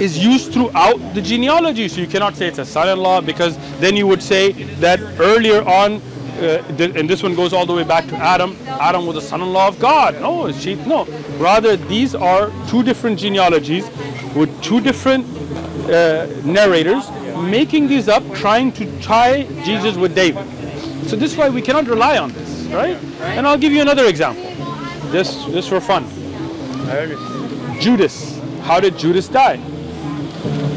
Is 0.00 0.24
used 0.24 0.54
throughout 0.54 0.96
the 1.12 1.20
genealogy. 1.20 1.86
So 1.86 2.00
you 2.00 2.06
cannot 2.06 2.34
say 2.34 2.46
it's 2.46 2.58
a 2.58 2.64
son-in-law 2.64 3.20
because 3.20 3.58
then 3.78 3.94
you 3.94 4.06
would 4.06 4.22
say 4.22 4.52
that 4.80 5.00
earlier 5.20 5.62
on 5.68 6.00
uh, 6.40 6.64
and 6.78 7.08
this 7.10 7.22
one 7.22 7.34
goes 7.34 7.52
all 7.52 7.66
the 7.66 7.74
way 7.74 7.84
back 7.84 8.06
to 8.08 8.16
Adam. 8.16 8.56
Adam 8.66 9.04
was 9.04 9.18
a 9.18 9.20
son-in-law 9.20 9.68
of 9.68 9.78
God. 9.78 10.18
No, 10.18 10.50
she, 10.50 10.76
no. 10.76 11.04
Rather, 11.36 11.76
these 11.76 12.14
are 12.14 12.50
two 12.68 12.82
different 12.82 13.18
genealogies 13.18 13.84
with 14.34 14.50
two 14.62 14.80
different 14.80 15.26
uh, 15.90 16.26
narrators 16.42 17.06
making 17.36 17.88
these 17.88 18.08
up, 18.08 18.22
trying 18.34 18.72
to 18.72 19.00
tie 19.00 19.44
Jesus 19.64 19.96
with 19.96 20.14
David. 20.14 20.44
So 21.08 21.16
this 21.16 21.32
is 21.32 21.36
why 21.36 21.48
we 21.48 21.62
cannot 21.62 21.86
rely 21.86 22.18
on 22.18 22.32
this, 22.32 22.66
right? 22.66 22.96
And 23.20 23.46
I'll 23.46 23.58
give 23.58 23.72
you 23.72 23.82
another 23.82 24.06
example. 24.06 24.44
This, 25.10 25.44
this 25.46 25.68
for 25.68 25.80
fun. 25.80 26.06
Judas. 27.80 28.40
How 28.62 28.80
did 28.80 28.96
Judas 28.96 29.28
die? 29.28 29.56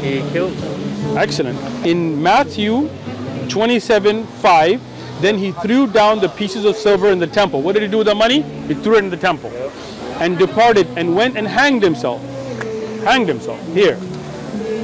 He 0.00 0.20
killed 0.32 0.52
him. 0.52 1.16
Excellent. 1.16 1.58
In 1.86 2.22
Matthew 2.22 2.88
27 3.48 4.26
5, 4.26 4.80
then 5.20 5.38
he 5.38 5.52
threw 5.52 5.86
down 5.86 6.20
the 6.20 6.28
pieces 6.28 6.64
of 6.64 6.76
silver 6.76 7.10
in 7.10 7.18
the 7.18 7.26
temple. 7.26 7.62
What 7.62 7.72
did 7.72 7.82
he 7.82 7.88
do 7.88 7.98
with 7.98 8.06
the 8.06 8.14
money? 8.14 8.42
He 8.42 8.74
threw 8.74 8.96
it 8.96 9.04
in 9.04 9.10
the 9.10 9.16
temple 9.16 9.50
and 10.20 10.38
departed 10.38 10.86
and 10.96 11.14
went 11.14 11.36
and 11.36 11.46
hanged 11.46 11.82
himself. 11.82 12.22
Hanged 13.02 13.28
himself 13.28 13.64
here. 13.72 13.98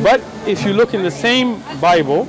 But 0.03 0.21
if 0.47 0.65
you 0.65 0.73
look 0.73 0.95
in 0.95 1.03
the 1.03 1.11
same 1.11 1.63
Bible, 1.81 2.27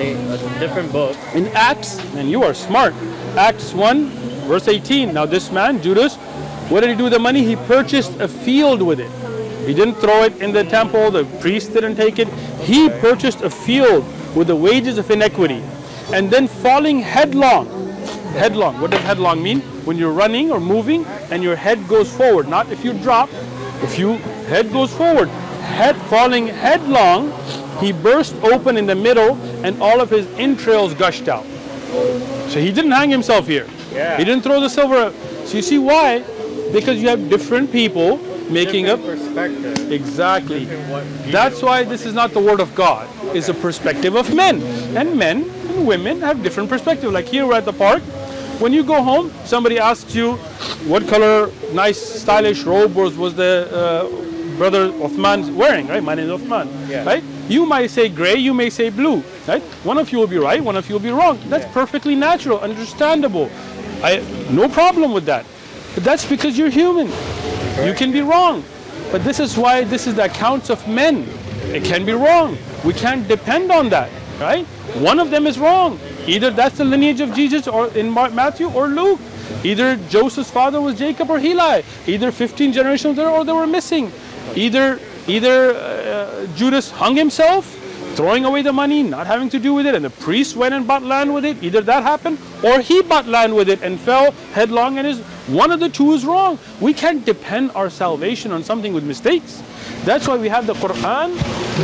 a 0.00 0.58
different 0.58 0.90
book. 0.90 1.16
in 1.34 1.46
Acts, 1.48 1.98
and 2.16 2.28
you 2.28 2.42
are 2.42 2.52
smart, 2.52 2.94
Acts 3.36 3.72
1, 3.72 4.08
verse 4.48 4.66
18. 4.66 5.14
Now, 5.14 5.26
this 5.26 5.52
man, 5.52 5.80
Judas, 5.80 6.16
what 6.68 6.80
did 6.80 6.90
he 6.90 6.96
do 6.96 7.04
with 7.04 7.12
the 7.12 7.18
money? 7.18 7.44
He 7.44 7.54
purchased 7.54 8.18
a 8.18 8.26
field 8.26 8.82
with 8.82 8.98
it. 8.98 9.10
He 9.66 9.72
didn't 9.72 9.94
throw 9.94 10.24
it 10.24 10.36
in 10.42 10.52
the 10.52 10.64
temple, 10.64 11.12
the 11.12 11.24
priest 11.40 11.72
didn't 11.72 11.94
take 11.94 12.18
it. 12.18 12.28
He 12.60 12.88
purchased 12.88 13.42
a 13.42 13.50
field 13.50 14.04
with 14.34 14.48
the 14.48 14.56
wages 14.56 14.98
of 14.98 15.08
inequity. 15.10 15.62
And 16.12 16.28
then 16.28 16.48
falling 16.48 16.98
headlong. 16.98 17.66
Headlong. 18.32 18.80
What 18.80 18.90
does 18.90 19.00
headlong 19.02 19.42
mean? 19.42 19.60
When 19.84 19.96
you're 19.96 20.12
running 20.12 20.50
or 20.50 20.58
moving 20.58 21.04
and 21.30 21.42
your 21.42 21.54
head 21.54 21.86
goes 21.86 22.12
forward. 22.12 22.48
Not 22.48 22.72
if 22.72 22.84
you 22.84 22.92
drop, 22.94 23.30
if 23.82 23.98
you 23.98 24.16
head 24.48 24.72
goes 24.72 24.92
forward. 24.92 25.30
Head 25.62 25.96
falling 26.10 26.48
headlong, 26.48 27.32
he 27.80 27.92
burst 27.92 28.34
open 28.42 28.76
in 28.76 28.86
the 28.86 28.94
middle 28.94 29.36
and 29.64 29.80
all 29.82 30.00
of 30.00 30.10
his 30.10 30.26
entrails 30.38 30.94
gushed 30.94 31.28
out. 31.28 31.46
So 32.48 32.60
he 32.60 32.72
didn't 32.72 32.90
hang 32.90 33.10
himself 33.10 33.46
here. 33.46 33.66
Yeah. 33.92 34.16
He 34.18 34.24
didn't 34.24 34.42
throw 34.42 34.60
the 34.60 34.68
silver. 34.68 35.12
So 35.46 35.56
you 35.56 35.62
see 35.62 35.78
why? 35.78 36.20
Because 36.72 37.00
you 37.00 37.08
have 37.08 37.28
different 37.28 37.72
people 37.72 38.18
making 38.50 38.88
up. 38.88 39.00
Different 39.00 39.20
perspective. 39.22 39.92
Exactly. 39.92 40.60
Different 40.60 40.90
what 40.90 41.04
Jesus 41.04 41.32
That's 41.32 41.62
why 41.62 41.84
this 41.84 42.06
is 42.06 42.14
not 42.14 42.32
the 42.32 42.40
word 42.40 42.60
of 42.60 42.74
God. 42.74 43.08
It's 43.34 43.48
a 43.48 43.54
perspective 43.54 44.14
of 44.14 44.34
men. 44.34 44.62
And 44.96 45.16
men 45.16 45.48
and 45.68 45.86
women 45.86 46.20
have 46.20 46.42
different 46.42 46.68
perspective. 46.68 47.12
Like 47.12 47.26
here 47.26 47.46
we're 47.46 47.56
at 47.56 47.64
the 47.64 47.72
park. 47.72 48.02
When 48.60 48.72
you 48.72 48.84
go 48.84 49.02
home, 49.02 49.32
somebody 49.44 49.78
asks 49.78 50.14
you 50.14 50.34
what 50.86 51.08
color 51.08 51.50
nice 51.72 51.98
stylish 51.98 52.62
robe 52.64 52.94
was, 52.94 53.16
was 53.16 53.34
the 53.34 53.68
uh, 53.72 54.31
brother 54.56 54.90
Uthman 54.90 55.54
wearing, 55.54 55.88
right? 55.88 56.02
My 56.02 56.14
name 56.14 56.30
is 56.30 56.40
Uthman. 56.40 56.68
Yeah. 56.88 57.04
Right? 57.04 57.22
You 57.48 57.66
might 57.66 57.90
say 57.90 58.08
gray, 58.08 58.36
you 58.36 58.54
may 58.54 58.70
say 58.70 58.90
blue, 58.90 59.22
right? 59.46 59.62
One 59.84 59.98
of 59.98 60.10
you 60.12 60.18
will 60.18 60.26
be 60.26 60.38
right, 60.38 60.62
one 60.62 60.76
of 60.76 60.88
you 60.88 60.94
will 60.94 61.00
be 61.00 61.10
wrong. 61.10 61.38
That's 61.48 61.64
Yeah. 61.64 61.72
perfectly 61.72 62.14
natural, 62.14 62.58
understandable. 62.60 63.50
I 64.02 64.22
no 64.50 64.68
problem 64.68 65.12
with 65.12 65.26
that. 65.26 65.44
But 65.94 66.04
that's 66.04 66.24
because 66.24 66.56
you're 66.58 66.70
human. 66.70 67.08
You 67.84 67.94
can 67.94 68.12
be 68.12 68.22
wrong. 68.22 68.64
But 69.10 69.24
this 69.24 69.40
is 69.40 69.56
why 69.56 69.84
this 69.84 70.06
is 70.06 70.14
the 70.14 70.24
accounts 70.24 70.70
of 70.70 70.86
men. 70.88 71.26
It 71.72 71.84
can 71.84 72.04
be 72.04 72.12
wrong. 72.12 72.56
We 72.84 72.92
can't 72.94 73.26
depend 73.28 73.70
on 73.70 73.88
that, 73.90 74.10
right? 74.40 74.66
One 74.96 75.20
of 75.20 75.30
them 75.30 75.46
is 75.46 75.58
wrong. 75.58 75.98
Either 76.26 76.50
that's 76.50 76.78
the 76.78 76.84
lineage 76.84 77.20
of 77.20 77.34
Jesus 77.34 77.66
or 77.68 77.88
in 77.88 78.12
Matthew 78.12 78.68
or 78.70 78.88
Luke. 78.88 79.20
Either 79.64 79.96
Joseph's 80.08 80.50
father 80.50 80.80
was 80.80 80.98
Jacob 80.98 81.30
or 81.30 81.38
Heli. 81.38 81.84
Either 82.06 82.32
15 82.32 82.72
generations 82.72 83.16
there 83.16 83.28
or 83.28 83.44
they 83.44 83.52
were 83.52 83.66
missing. 83.66 84.10
Either 84.56 85.00
either 85.26 85.74
uh, 85.74 86.46
Judas 86.56 86.90
hung 86.90 87.16
himself, 87.16 87.78
throwing 88.14 88.44
away 88.44 88.62
the 88.62 88.72
money, 88.72 89.02
not 89.02 89.26
having 89.26 89.48
to 89.50 89.58
do 89.58 89.72
with 89.74 89.86
it, 89.86 89.94
and 89.94 90.04
the 90.04 90.10
priest 90.10 90.56
went 90.56 90.74
and 90.74 90.86
bought 90.86 91.02
land 91.02 91.32
with 91.32 91.44
it. 91.44 91.62
Either 91.62 91.80
that 91.80 92.02
happened, 92.02 92.38
or 92.62 92.80
he 92.80 93.02
bought 93.02 93.26
land 93.26 93.54
with 93.54 93.68
it 93.68 93.82
and 93.82 93.98
fell 94.00 94.32
headlong 94.52 94.98
and 94.98 95.06
is 95.06 95.20
one 95.48 95.72
of 95.72 95.80
the 95.80 95.88
two 95.88 96.12
is 96.12 96.24
wrong. 96.24 96.58
We 96.80 96.94
can't 96.94 97.24
depend 97.24 97.72
our 97.72 97.90
salvation 97.90 98.52
on 98.52 98.62
something 98.62 98.92
with 98.92 99.04
mistakes. 99.04 99.62
That's 100.04 100.28
why 100.28 100.36
we 100.36 100.48
have 100.48 100.66
the 100.66 100.74
Quran. 100.74 101.34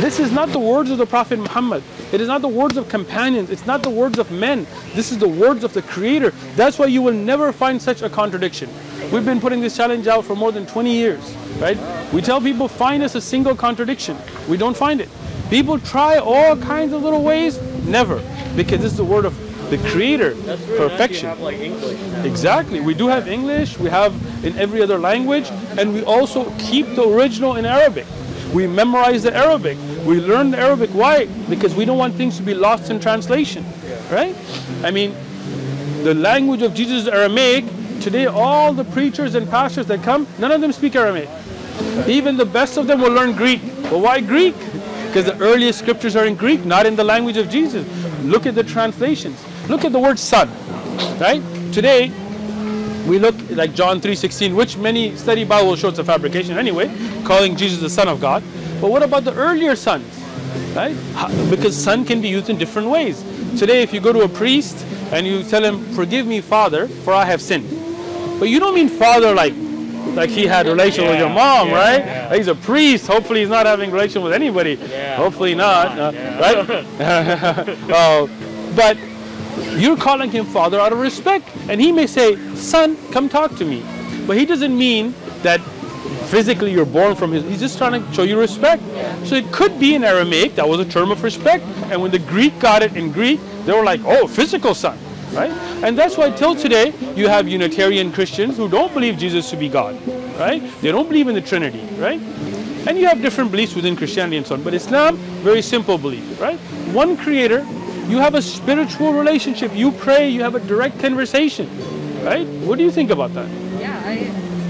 This 0.01 0.19
is 0.19 0.31
not 0.31 0.49
the 0.49 0.59
words 0.59 0.91
of 0.91 0.97
the 0.97 1.05
Prophet 1.05 1.39
Muhammad. 1.39 1.83
It 2.11 2.21
is 2.21 2.27
not 2.27 2.41
the 2.41 2.47
words 2.47 2.77
of 2.77 2.87
companions. 2.89 3.49
It's 3.49 3.65
not 3.65 3.83
the 3.83 3.89
words 3.89 4.19
of 4.19 4.31
men. 4.31 4.65
This 4.93 5.11
is 5.11 5.17
the 5.17 5.27
words 5.27 5.63
of 5.63 5.73
the 5.73 5.81
Creator. 5.81 6.31
That's 6.55 6.77
why 6.79 6.85
you 6.85 7.01
will 7.01 7.13
never 7.13 7.51
find 7.51 7.81
such 7.81 8.01
a 8.01 8.09
contradiction. 8.09 8.69
We've 9.11 9.25
been 9.25 9.39
putting 9.39 9.59
this 9.59 9.75
challenge 9.75 10.07
out 10.07 10.25
for 10.25 10.35
more 10.35 10.51
than 10.51 10.65
20 10.67 10.93
years, 10.93 11.35
right? 11.59 11.77
We 12.13 12.21
tell 12.21 12.39
people 12.39 12.67
find 12.67 13.01
us 13.01 13.15
a 13.15 13.21
single 13.21 13.55
contradiction. 13.55 14.17
We 14.47 14.55
don't 14.55 14.77
find 14.77 15.01
it. 15.01 15.09
People 15.49 15.79
try 15.79 16.17
all 16.17 16.55
kinds 16.57 16.93
of 16.93 17.01
little 17.01 17.23
ways, 17.23 17.59
never, 17.85 18.21
because 18.55 18.81
this 18.81 18.91
is 18.91 18.97
the 18.97 19.03
word 19.03 19.25
of 19.25 19.35
the 19.71 19.77
Creator, 19.89 20.33
That's 20.33 20.61
really 20.61 20.79
nice 20.79 20.89
perfection. 20.89 21.29
you 21.29 21.29
have 21.29 21.39
like. 21.39 22.25
Exactly. 22.25 22.79
We 22.79 22.93
do 22.93 23.07
have 23.07 23.27
English, 23.27 23.77
we 23.79 23.89
have 23.89 24.13
in 24.45 24.57
every 24.57 24.81
other 24.81 24.97
language, 24.99 25.49
and 25.77 25.93
we 25.93 26.03
also 26.03 26.51
keep 26.57 26.85
the 26.95 27.07
original 27.07 27.55
in 27.55 27.65
Arabic. 27.65 28.05
We 28.53 28.65
memorize 28.67 29.23
the 29.23 29.35
Arabic. 29.35 29.77
We 30.05 30.19
learn 30.21 30.51
the 30.51 30.59
Arabic. 30.59 30.89
Why? 30.91 31.25
Because 31.49 31.75
we 31.75 31.85
don't 31.85 31.97
want 31.97 32.15
things 32.15 32.37
to 32.37 32.43
be 32.43 32.53
lost 32.53 32.89
in 32.89 32.99
translation. 32.99 33.63
Right? 34.11 34.35
I 34.83 34.89
mean, 34.89 35.15
the 36.03 36.15
language 36.15 36.63
of 36.63 36.73
Jesus 36.73 37.03
is 37.03 37.07
Aramaic. 37.07 37.65
Today, 38.01 38.25
all 38.25 38.73
the 38.73 38.85
preachers 38.85 39.35
and 39.35 39.49
pastors 39.49 39.85
that 39.87 40.01
come, 40.03 40.25
none 40.39 40.51
of 40.51 40.61
them 40.61 40.71
speak 40.71 40.95
Aramaic. 40.95 41.29
Even 42.07 42.37
the 42.37 42.45
best 42.45 42.77
of 42.77 42.87
them 42.87 43.01
will 43.01 43.11
learn 43.11 43.33
Greek. 43.33 43.61
But 43.83 43.99
why 43.99 44.21
Greek? 44.21 44.55
Because 45.07 45.25
the 45.25 45.37
earliest 45.39 45.79
scriptures 45.79 46.15
are 46.15 46.25
in 46.25 46.35
Greek, 46.35 46.65
not 46.65 46.85
in 46.85 46.95
the 46.95 47.03
language 47.03 47.37
of 47.37 47.49
Jesus. 47.49 47.85
Look 48.23 48.45
at 48.45 48.55
the 48.55 48.63
translations. 48.63 49.43
Look 49.67 49.83
at 49.85 49.91
the 49.91 49.99
word 49.99 50.19
son. 50.19 50.49
Right? 51.19 51.41
Today, 51.73 52.11
we 53.07 53.19
look 53.19 53.35
like 53.49 53.73
John 53.73 53.99
3:16, 53.99 54.55
which 54.55 54.77
many 54.77 55.15
study 55.15 55.43
Bible 55.43 55.75
show 55.75 55.89
it's 55.89 55.99
a 55.99 56.03
fabrication 56.03 56.57
anyway, 56.57 56.91
calling 57.23 57.55
Jesus 57.55 57.79
the 57.79 57.89
Son 57.89 58.07
of 58.07 58.21
God. 58.21 58.43
But 58.79 58.91
what 58.91 59.03
about 59.03 59.23
the 59.23 59.33
earlier 59.33 59.75
sons? 59.75 60.05
Right? 60.75 60.95
Because 61.49 61.75
son 61.75 62.05
can 62.05 62.21
be 62.21 62.27
used 62.27 62.49
in 62.49 62.57
different 62.57 62.89
ways. 62.89 63.23
Today, 63.57 63.81
if 63.81 63.93
you 63.93 63.99
go 63.99 64.13
to 64.13 64.21
a 64.21 64.29
priest 64.29 64.85
and 65.11 65.25
you 65.25 65.43
tell 65.43 65.63
him, 65.63 65.83
"Forgive 65.95 66.27
me, 66.27 66.39
Father, 66.41 66.87
for 67.03 67.13
I 67.13 67.25
have 67.25 67.41
sinned," 67.41 67.67
but 68.39 68.49
you 68.49 68.59
don't 68.59 68.73
mean 68.75 68.89
Father 68.89 69.33
like 69.33 69.53
like 70.15 70.29
he 70.31 70.47
had 70.47 70.65
relation 70.65 71.05
with 71.05 71.19
your 71.19 71.29
mom, 71.29 71.69
yeah, 71.69 71.75
right? 71.75 71.99
yeah. 72.05 72.35
He's 72.35 72.47
a 72.47 72.55
priest. 72.55 73.05
Hopefully, 73.05 73.41
he's 73.41 73.49
not 73.49 73.65
having 73.67 73.91
relation 73.91 74.23
with 74.23 74.33
anybody. 74.33 74.73
Yeah. 74.73 75.17
Hopefully 75.17 75.53
not, 75.53 75.97
uh, 75.99 76.11
Yeah. 76.13 76.39
right? 76.39 77.77
Oh, 77.93 78.29
but 78.75 78.97
you're 79.79 79.97
calling 79.97 80.31
him 80.31 80.45
father 80.45 80.79
out 80.79 80.91
of 80.91 80.99
respect. 80.99 81.47
And 81.69 81.79
he 81.79 81.91
may 81.91 82.07
say, 82.07 82.35
son, 82.55 82.97
come 83.11 83.29
talk 83.29 83.55
to 83.57 83.65
me. 83.65 83.83
But 84.25 84.37
he 84.37 84.45
doesn't 84.45 84.75
mean 84.75 85.13
that 85.43 85.59
physically 86.29 86.71
you're 86.71 86.85
born 86.85 87.15
from 87.15 87.31
his, 87.31 87.43
he's 87.43 87.59
just 87.59 87.77
trying 87.77 88.03
to 88.03 88.13
show 88.13 88.23
you 88.23 88.39
respect. 88.39 88.81
So 89.25 89.35
it 89.35 89.51
could 89.51 89.79
be 89.79 89.95
in 89.95 90.03
Aramaic, 90.03 90.55
that 90.55 90.67
was 90.67 90.79
a 90.79 90.85
term 90.85 91.11
of 91.11 91.23
respect. 91.23 91.63
And 91.91 92.01
when 92.01 92.11
the 92.11 92.19
Greek 92.19 92.57
got 92.59 92.81
it 92.83 92.95
in 92.95 93.11
Greek, 93.11 93.39
they 93.65 93.73
were 93.73 93.83
like, 93.83 94.01
oh, 94.05 94.27
physical 94.27 94.73
son, 94.73 94.97
right? 95.33 95.51
And 95.83 95.97
that's 95.97 96.17
why 96.17 96.31
till 96.31 96.55
today, 96.55 96.93
you 97.15 97.27
have 97.27 97.47
Unitarian 97.47 98.11
Christians 98.11 98.57
who 98.57 98.69
don't 98.69 98.93
believe 98.93 99.17
Jesus 99.17 99.49
to 99.51 99.57
be 99.57 99.69
God, 99.69 99.95
right? 100.37 100.61
They 100.81 100.91
don't 100.91 101.07
believe 101.07 101.27
in 101.27 101.35
the 101.35 101.41
Trinity, 101.41 101.83
right? 101.97 102.21
And 102.87 102.97
you 102.97 103.07
have 103.07 103.21
different 103.21 103.51
beliefs 103.51 103.75
within 103.75 103.95
Christianity 103.95 104.37
and 104.37 104.47
so 104.47 104.55
on. 104.55 104.63
But 104.63 104.73
Islam, 104.73 105.17
very 105.43 105.61
simple 105.61 105.97
belief, 105.97 106.39
right? 106.39 106.57
One 106.93 107.17
creator, 107.17 107.65
you 108.07 108.17
have 108.17 108.35
a 108.35 108.41
spiritual 108.41 109.13
relationship. 109.13 109.75
You 109.75 109.91
pray, 109.91 110.29
you 110.29 110.41
have 110.41 110.55
a 110.55 110.59
direct 110.59 110.99
conversation, 110.99 111.69
right? 112.23 112.47
What 112.65 112.77
do 112.77 112.83
you 112.83 112.91
think 112.91 113.11
about 113.11 113.33
that? 113.33 113.47
Yeah, 113.79 114.01
I 114.05 114.15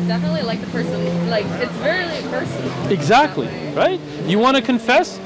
definitely 0.08 0.41
like 0.41 0.60
the 0.60 0.67
person. 0.67 1.30
Like 1.30 1.45
it's 1.45 1.72
very 1.78 2.22
personal. 2.30 2.91
Exactly, 2.91 3.48
right? 3.74 4.00
You 4.26 4.39
want 4.39 4.58
to 4.58 4.63
confess? 4.63 5.19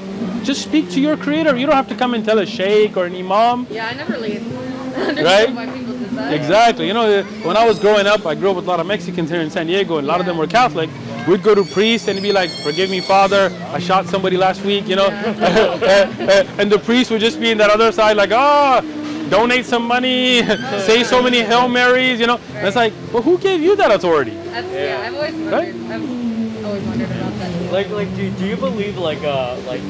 Just 0.44 0.62
speak 0.62 0.90
to 0.92 1.02
your 1.02 1.18
creator. 1.18 1.56
You 1.58 1.66
don't 1.66 1.76
have 1.76 1.88
to 1.88 1.96
come 1.96 2.14
and 2.14 2.24
tell 2.24 2.38
a 2.40 2.46
sheikh 2.46 2.96
or 2.98 3.06
an 3.06 3.16
imam. 3.16 3.66
Yeah, 3.72 3.88
I 3.88 3.94
never 3.94 4.16
understood 4.16 4.73
Right? 4.94 5.54
why 5.54 5.66
people. 5.68 5.94
Exactly. 6.32 6.88
You 6.88 6.94
know, 6.94 7.24
when 7.44 7.58
I 7.58 7.66
was 7.66 7.80
growing 7.80 8.08
up, 8.08 8.26
I 8.26 8.36
grew 8.36 8.52
up 8.52 8.56
with 8.56 8.66
a 8.66 8.68
lot 8.68 8.80
of 8.80 8.86
Mexicans 8.86 9.30
here 9.30 9.42
in 9.42 9.50
San 9.50 9.68
Diego, 9.68 9.98
and 9.98 10.06
a 10.06 10.10
lot 10.10 10.20
of 10.20 10.26
them 10.26 10.38
were 10.38 10.48
Catholic. 10.48 10.90
We'd 11.28 11.44
go 11.44 11.56
to 11.56 11.64
priests 11.64 12.08
and 12.08 12.22
be 12.22 12.32
like, 12.32 12.50
"Forgive 12.50 12.90
me, 12.90 13.00
Father, 13.02 13.52
I 13.72 13.80
shot 13.80 14.08
somebody 14.08 14.38
last 14.38 14.62
week," 14.64 14.88
you 14.88 14.96
know, 14.96 15.08
and 16.60 16.72
the 16.72 16.80
priest 16.80 17.12
would 17.12 17.22
just 17.22 17.40
be 17.40 17.52
in 17.52 17.58
that 17.58 17.70
other 17.70 17.92
side, 17.92 18.18
like, 18.18 18.32
"Ah, 18.32 18.82
donate 19.30 19.66
some 19.66 19.84
money, 19.88 20.44
say 20.86 21.04
so 21.04 21.22
many 21.22 21.42
Hail 21.42 21.68
Marys," 21.68 22.20
you 22.20 22.28
know. 22.28 22.40
And 22.56 22.68
it's 22.68 22.76
like, 22.76 22.94
well, 23.12 23.24
who 23.24 23.38
gave 23.38 23.62
you 23.62 23.76
that 23.78 23.92
authority? 23.92 24.32
That's, 24.32 24.68
yeah. 24.68 24.84
Yeah. 24.84 25.08
I've 25.08 25.16
always 25.16 25.34
wondered. 25.34 25.52
Right? 25.52 25.76
I've 25.92 26.66
always 26.66 26.84
wondered 26.84 27.12
about 27.12 27.34
that. 27.40 27.52
Too. 27.60 27.72
Like, 27.72 27.90
like, 27.90 28.16
do, 28.16 28.30
do 28.32 28.46
you 28.46 28.58
believe 28.58 28.98
like 28.98 29.24
uh 29.24 29.56
like 29.66 29.82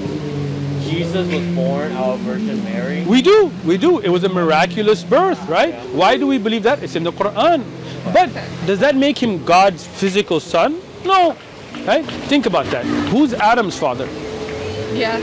Jesus 0.94 1.28
was 1.32 1.56
born 1.56 1.92
out 1.94 2.14
of 2.16 2.20
Virgin 2.22 2.64
Mary? 2.64 3.04
We 3.06 3.22
do, 3.22 3.52
we 3.66 3.78
do. 3.78 4.00
It 4.00 4.10
was 4.10 4.24
a 4.24 4.30
miraculous 4.30 5.04
birth, 5.04 5.42
right? 5.48 5.74
Why 5.90 6.18
do 6.18 6.28
we 6.28 6.38
believe 6.38 6.64
that? 6.64 6.84
It's 6.84 6.96
in 6.96 7.04
the 7.04 7.12
Quran. 7.12 7.64
But 8.14 8.32
does 8.68 8.80
that 8.80 8.96
make 8.96 9.18
him 9.22 9.44
God's 9.46 9.86
physical 9.88 10.40
son? 10.40 10.80
No. 11.06 11.36
Right? 11.86 12.06
Think 12.30 12.46
about 12.46 12.66
that. 12.68 12.86
Who's 13.12 13.34
Adam's 13.34 13.78
father? 13.78 14.08
yeah. 14.94 15.18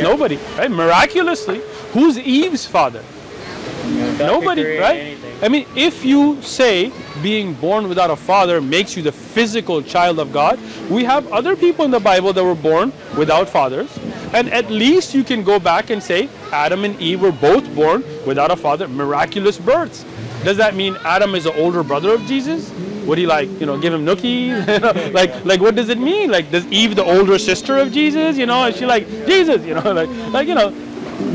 Nobody, 0.00 0.36
right? 0.56 0.70
Miraculously, 0.70 1.60
who's 1.92 2.18
Eve's 2.18 2.64
father? 2.66 3.02
God 3.02 4.16
could 4.16 4.26
Nobody, 4.26 4.62
create 4.62 4.80
right? 4.80 5.21
I 5.42 5.48
mean, 5.48 5.66
if 5.74 6.04
you 6.04 6.40
say 6.40 6.92
being 7.20 7.54
born 7.54 7.88
without 7.88 8.10
a 8.10 8.16
father 8.16 8.60
makes 8.60 8.96
you 8.96 9.02
the 9.02 9.10
physical 9.10 9.82
child 9.82 10.20
of 10.20 10.32
God, 10.32 10.60
we 10.88 11.02
have 11.02 11.30
other 11.32 11.56
people 11.56 11.84
in 11.84 11.90
the 11.90 11.98
Bible 11.98 12.32
that 12.32 12.44
were 12.44 12.54
born 12.54 12.92
without 13.18 13.48
fathers. 13.48 13.90
And 14.32 14.48
at 14.50 14.70
least 14.70 15.14
you 15.14 15.24
can 15.24 15.42
go 15.42 15.58
back 15.58 15.90
and 15.90 16.00
say 16.00 16.28
Adam 16.52 16.84
and 16.84 16.98
Eve 17.00 17.20
were 17.20 17.32
both 17.32 17.74
born 17.74 18.04
without 18.24 18.52
a 18.52 18.56
father, 18.56 18.86
miraculous 18.86 19.58
births. 19.58 20.04
Does 20.44 20.56
that 20.58 20.76
mean 20.76 20.96
Adam 21.04 21.34
is 21.34 21.44
the 21.44 21.54
older 21.60 21.82
brother 21.82 22.14
of 22.14 22.22
Jesus? 22.22 22.70
Would 23.04 23.18
he 23.18 23.26
like, 23.26 23.48
you 23.58 23.66
know, 23.66 23.76
give 23.76 23.92
him 23.92 24.04
nookies? 24.06 25.12
Like, 25.12 25.44
like 25.44 25.60
what 25.60 25.74
does 25.74 25.88
it 25.88 25.98
mean? 25.98 26.30
Like, 26.30 26.52
does 26.52 26.64
Eve 26.66 26.94
the 26.94 27.04
older 27.04 27.36
sister 27.36 27.78
of 27.78 27.92
Jesus? 27.92 28.36
You 28.38 28.46
know, 28.46 28.64
is 28.66 28.76
she 28.76 28.86
like 28.86 29.08
Jesus? 29.26 29.64
You 29.64 29.74
know, 29.74 29.92
like, 30.00 30.08
like 30.32 30.46
you 30.46 30.54
know, 30.54 30.70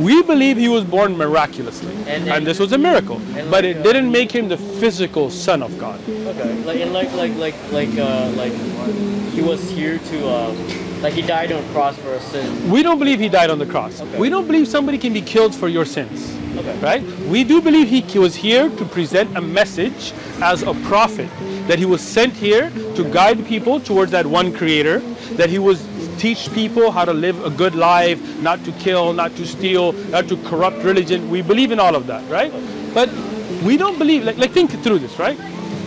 we 0.03 0.21
believe 0.23 0.57
he 0.57 0.69
was 0.69 0.83
born 0.83 1.17
miraculously, 1.17 1.93
And 2.07 2.27
and, 2.29 2.45
this 2.45 2.59
was 2.59 2.71
a 2.71 2.77
miracle. 2.77 3.21
and 3.35 3.49
But 3.49 3.65
it 3.65 3.77
uh, 3.77 3.83
didn't 3.83 4.11
make 4.11 4.31
him 4.31 4.47
the 4.47 4.57
physical 4.57 5.29
son 5.29 5.63
of 5.63 5.77
God. 5.77 5.99
Okay. 6.09 6.53
Like 6.63 6.79
and 6.81 6.93
like 6.93 7.11
like 7.13 7.35
like 7.35 7.55
like 7.71 7.97
uh 7.97 8.29
like 8.35 8.53
he 9.33 9.41
was 9.41 9.69
here 9.69 9.99
to 9.99 10.29
um 10.29 10.55
like 11.01 11.13
he 11.13 11.21
died 11.21 11.51
on 11.51 11.63
a 11.63 11.67
cross 11.73 11.95
for 11.97 12.13
a 12.13 12.21
sin. 12.21 12.69
We 12.69 12.83
don't 12.83 12.99
believe 12.99 13.19
he 13.19 13.29
died 13.29 13.49
on 13.49 13.59
the 13.59 13.65
cross. 13.65 14.01
Okay. 14.01 14.17
We 14.17 14.29
don't 14.29 14.47
believe 14.47 14.67
somebody 14.67 14.97
can 14.97 15.13
be 15.13 15.21
killed 15.21 15.53
for 15.53 15.67
your 15.67 15.85
sins. 15.85 16.33
Okay. 16.57 16.77
Right? 16.79 17.03
We 17.27 17.43
do 17.43 17.61
believe 17.61 17.87
he 17.89 18.19
was 18.19 18.35
here 18.35 18.69
to 18.69 18.85
present 18.85 19.37
a 19.37 19.41
message 19.41 20.13
as 20.41 20.63
a 20.63 20.73
prophet, 20.85 21.29
that 21.67 21.77
he 21.77 21.85
was 21.85 22.01
sent 22.01 22.33
here 22.33 22.71
to 22.95 23.03
guide 23.11 23.45
people 23.45 23.79
towards 23.79 24.11
that 24.11 24.25
one 24.25 24.51
creator, 24.51 24.99
that 25.33 25.49
he 25.49 25.59
was 25.59 25.85
teach 26.17 26.51
people 26.53 26.91
how 26.91 27.05
to 27.05 27.13
live 27.13 27.43
a 27.45 27.49
good 27.49 27.75
life, 27.75 28.19
not 28.41 28.63
to 28.65 28.71
kill, 28.73 29.13
not 29.13 29.35
to 29.35 29.45
steal, 29.45 29.93
not 30.09 30.27
to 30.29 30.37
corrupt 30.43 30.83
religion. 30.83 31.29
We 31.29 31.41
believe 31.41 31.71
in 31.71 31.79
all 31.79 31.95
of 31.95 32.07
that, 32.07 32.27
right? 32.29 32.51
But 32.93 33.09
we 33.63 33.77
don't 33.77 33.97
believe 33.97 34.23
like, 34.23 34.37
like 34.37 34.51
think 34.51 34.71
through 34.83 34.99
this, 34.99 35.17
right? 35.19 35.37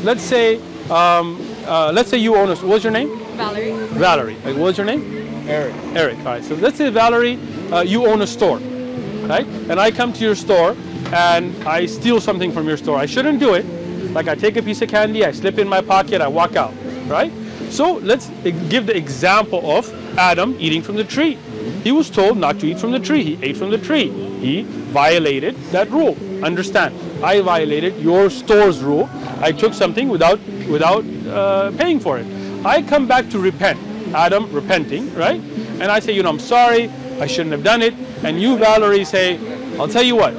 Let's 0.03 0.23
say 0.23 0.61
um, 0.91 1.39
uh, 1.67 1.93
let's 1.93 2.11
say 2.11 2.19
you 2.19 2.35
own 2.37 2.51
a 2.51 2.57
store, 2.57 2.69
what's 2.69 2.85
your 2.85 2.93
name? 2.93 3.17
Valerie. 3.37 3.73
Valerie. 3.73 4.37
Like, 4.45 4.57
what's 4.57 4.77
your 4.77 4.87
name? 4.87 5.03
Eric. 5.49 5.75
Eric. 5.95 6.19
All 6.19 6.25
right. 6.25 6.45
So 6.45 6.55
let's 6.57 6.77
say 6.77 6.91
Valerie, 6.91 7.39
uh, 7.73 7.83
you 7.83 8.07
own 8.07 8.23
a 8.23 8.27
store, 8.27 8.59
right? 8.59 9.47
And 9.69 9.79
I 9.79 9.91
come 9.91 10.13
to 10.13 10.25
your 10.25 10.35
store 10.35 10.77
and 11.13 11.55
I 11.65 11.87
steal 11.87 12.21
something 12.21 12.53
from 12.53 12.67
your 12.67 12.77
store. 12.77 12.99
I 12.99 13.07
shouldn't 13.07 13.39
do 13.41 13.55
it. 13.55 13.65
Like 14.13 14.27
I 14.27 14.35
take 14.35 14.57
a 14.57 14.63
piece 14.63 14.83
of 14.83 14.89
candy, 14.89 15.25
I 15.25 15.31
slip 15.31 15.59
in 15.59 15.69
my 15.69 15.81
pocket, 15.81 16.21
I 16.21 16.29
walk 16.29 16.57
out, 16.57 16.75
right? 17.07 17.33
So 17.71 17.95
let's 17.99 18.29
e- 18.45 18.51
give 18.69 18.87
the 18.87 18.97
example 18.97 19.71
of 19.71 19.89
Adam 20.21 20.55
eating 20.59 20.83
from 20.83 20.97
the 20.97 21.05
tree. 21.05 21.35
He 21.83 21.93
was 21.93 22.11
told 22.11 22.37
not 22.37 22.61
to 22.61 22.67
eat 22.67 22.79
from 22.79 22.93
the 22.93 22.99
tree. 22.99 23.25
He 23.25 23.39
ate 23.43 23.57
from 23.57 23.71
the 23.71 23.79
tree. 23.79 24.11
He 24.41 24.63
violated 24.93 25.57
that 25.73 25.91
rule. 25.91 26.17
Understand? 26.45 26.95
I 27.25 27.41
violated 27.41 27.97
your 27.97 28.29
store's 28.29 28.83
rule. 28.83 29.09
I 29.41 29.53
took 29.53 29.73
something 29.73 30.09
without 30.09 30.39
without 30.69 31.05
uh, 31.27 31.73
paying 31.79 32.01
for 32.01 32.19
it. 32.19 32.27
I 32.65 32.83
come 32.83 33.09
back 33.09 33.31
to 33.31 33.39
repent. 33.39 33.79
Adam 34.15 34.53
repenting, 34.53 35.15
right? 35.15 35.41
And 35.81 35.85
I 35.85 36.01
say, 36.01 36.13
you 36.13 36.23
know, 36.23 36.31
I'm 36.31 36.39
sorry. 36.39 36.91
I 37.21 37.27
shouldn't 37.27 37.53
have 37.53 37.65
done 37.65 37.81
it. 37.81 37.95
And 38.23 38.41
you, 38.41 38.59
Valerie, 38.59 39.05
say, 39.05 39.39
I'll 39.79 39.89
tell 39.89 40.03
you 40.03 40.17
what. 40.17 40.35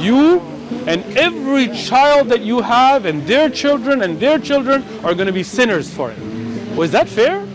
You 0.00 0.40
and 0.86 1.04
every 1.18 1.68
child 1.76 2.28
that 2.28 2.40
you 2.40 2.62
have 2.62 3.04
and 3.04 3.26
their 3.26 3.50
children 3.50 4.02
and 4.02 4.18
their 4.18 4.38
children 4.38 4.82
are 5.04 5.14
going 5.14 5.26
to 5.26 5.32
be 5.32 5.42
sinners 5.42 5.92
for 5.92 6.10
it. 6.10 6.18
Was 6.76 6.92
that 6.92 7.08
fair? 7.08 7.46